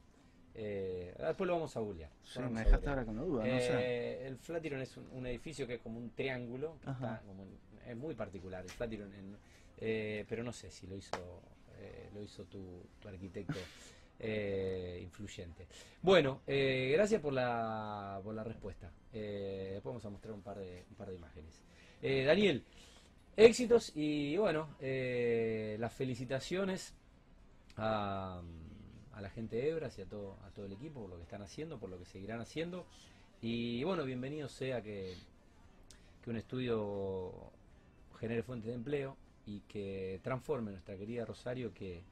eh, 0.55 1.13
después 1.17 1.47
lo 1.47 1.53
vamos 1.53 1.75
a 1.77 1.79
googlear. 1.79 2.09
Sí, 2.23 2.39
me 2.39 2.63
dejaste 2.63 2.89
ahora 2.89 3.05
con 3.05 3.15
la 3.15 3.21
duda, 3.21 3.43
no 3.45 3.59
sé. 3.59 3.69
Eh, 3.73 4.27
El 4.27 4.37
Flatiron 4.37 4.81
es 4.81 4.97
un, 4.97 5.07
un 5.13 5.27
edificio 5.27 5.67
que 5.67 5.75
es 5.75 5.81
como 5.81 5.97
un 5.99 6.09
triángulo, 6.11 6.77
que 6.83 6.89
está 6.89 7.21
como 7.27 7.43
en- 7.43 7.89
es 7.91 7.95
muy 7.95 8.15
particular. 8.15 8.63
El 8.63 8.71
Flatiron, 8.71 9.13
en- 9.13 9.37
eh, 9.77 10.25
pero 10.27 10.43
no 10.43 10.51
sé 10.53 10.71
si 10.71 10.87
lo 10.87 10.95
hizo 10.95 11.41
eh, 11.77 12.09
lo 12.13 12.21
hizo 12.23 12.45
tu, 12.45 12.81
tu 13.01 13.07
arquitecto 13.09 13.59
eh, 14.19 14.99
influyente. 15.03 15.67
Bueno, 16.01 16.41
eh, 16.47 16.91
gracias 16.95 17.21
por 17.21 17.33
la, 17.33 18.19
por 18.23 18.33
la 18.33 18.43
respuesta. 18.43 18.89
Eh, 19.13 19.71
después 19.73 19.91
vamos 19.91 20.05
a 20.05 20.09
mostrar 20.09 20.33
un 20.33 20.41
par 20.41 20.57
de, 20.57 20.83
un 20.89 20.95
par 20.95 21.09
de 21.09 21.15
imágenes. 21.15 21.61
Eh, 22.01 22.23
Daniel, 22.23 22.63
éxitos 23.37 23.91
y 23.95 24.37
bueno, 24.37 24.69
eh, 24.79 25.77
las 25.79 25.93
felicitaciones 25.93 26.93
a, 27.77 28.41
la 29.19 29.29
gente 29.29 29.55
de 29.55 29.69
Ebras 29.69 29.97
y 29.97 30.01
a 30.01 30.05
todo, 30.05 30.37
a 30.45 30.49
todo 30.51 30.65
el 30.65 30.73
equipo 30.73 31.01
por 31.01 31.09
lo 31.09 31.17
que 31.17 31.23
están 31.23 31.41
haciendo, 31.41 31.79
por 31.79 31.89
lo 31.89 31.97
que 31.97 32.05
seguirán 32.05 32.41
haciendo. 32.41 32.85
Y 33.41 33.83
bueno, 33.83 34.03
bienvenido 34.03 34.49
sea 34.49 34.81
que, 34.81 35.13
que 36.21 36.29
un 36.29 36.37
estudio 36.37 37.31
genere 38.19 38.43
fuentes 38.43 38.67
de 38.67 38.75
empleo 38.75 39.17
y 39.45 39.59
que 39.61 40.19
transforme 40.23 40.71
nuestra 40.71 40.97
querida 40.97 41.25
Rosario, 41.25 41.73
que 41.73 42.03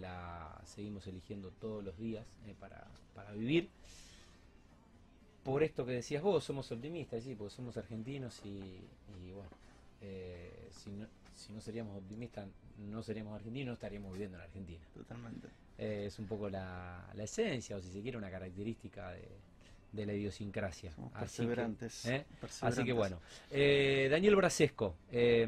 la 0.00 0.60
seguimos 0.64 1.06
eligiendo 1.06 1.50
todos 1.50 1.82
los 1.84 1.96
días 1.98 2.26
eh, 2.46 2.54
para, 2.58 2.86
para 3.14 3.32
vivir. 3.32 3.68
Por 5.44 5.62
esto 5.62 5.86
que 5.86 5.92
decías 5.92 6.22
vos, 6.22 6.44
somos 6.44 6.70
optimistas, 6.72 7.22
sí, 7.24 7.34
porque 7.34 7.54
somos 7.54 7.76
argentinos 7.76 8.40
y, 8.44 8.58
y 9.24 9.32
bueno, 9.32 9.50
eh, 10.00 10.68
si, 10.70 10.90
no, 10.90 11.06
si 11.34 11.52
no 11.52 11.60
seríamos 11.60 11.96
optimistas, 11.96 12.46
no 12.78 13.02
seríamos 13.02 13.34
argentinos, 13.34 13.74
estaríamos 13.74 14.12
viviendo 14.12 14.36
en 14.38 14.44
Argentina. 14.44 14.84
Totalmente. 14.94 15.48
Eh, 15.78 16.04
es 16.06 16.18
un 16.18 16.26
poco 16.26 16.48
la, 16.48 17.04
la 17.14 17.22
esencia, 17.24 17.76
o 17.76 17.80
si 17.80 17.90
se 17.90 18.00
quiere, 18.02 18.16
una 18.18 18.30
característica 18.30 19.12
de, 19.12 19.28
de 19.92 20.06
la 20.06 20.12
idiosincrasia. 20.12 20.92
Somos 20.92 21.12
Así 21.14 21.42
que, 21.42 21.48
perseverantes. 21.48 22.06
¿eh? 22.06 22.26
perseverantes. 22.40 22.78
Así 22.78 22.84
que 22.84 22.92
bueno. 22.92 23.20
Eh, 23.50 24.08
Daniel 24.10 24.36
Brasesco, 24.36 24.96
eh, 25.10 25.46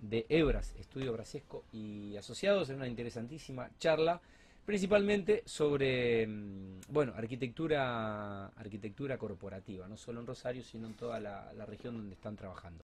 de 0.00 0.26
Ebras, 0.28 0.74
Estudio 0.78 1.12
Brasesco 1.12 1.64
y 1.72 2.16
Asociados, 2.16 2.70
en 2.70 2.76
una 2.76 2.88
interesantísima 2.88 3.68
charla, 3.78 4.20
principalmente 4.64 5.42
sobre, 5.46 6.26
mm, 6.26 6.80
bueno, 6.88 7.12
arquitectura, 7.16 8.46
arquitectura 8.48 9.18
corporativa, 9.18 9.88
no 9.88 9.96
solo 9.96 10.20
en 10.20 10.26
Rosario, 10.26 10.62
sino 10.62 10.86
en 10.86 10.94
toda 10.94 11.18
la, 11.18 11.52
la 11.54 11.66
región 11.66 11.96
donde 11.96 12.14
están 12.14 12.36
trabajando. 12.36 12.84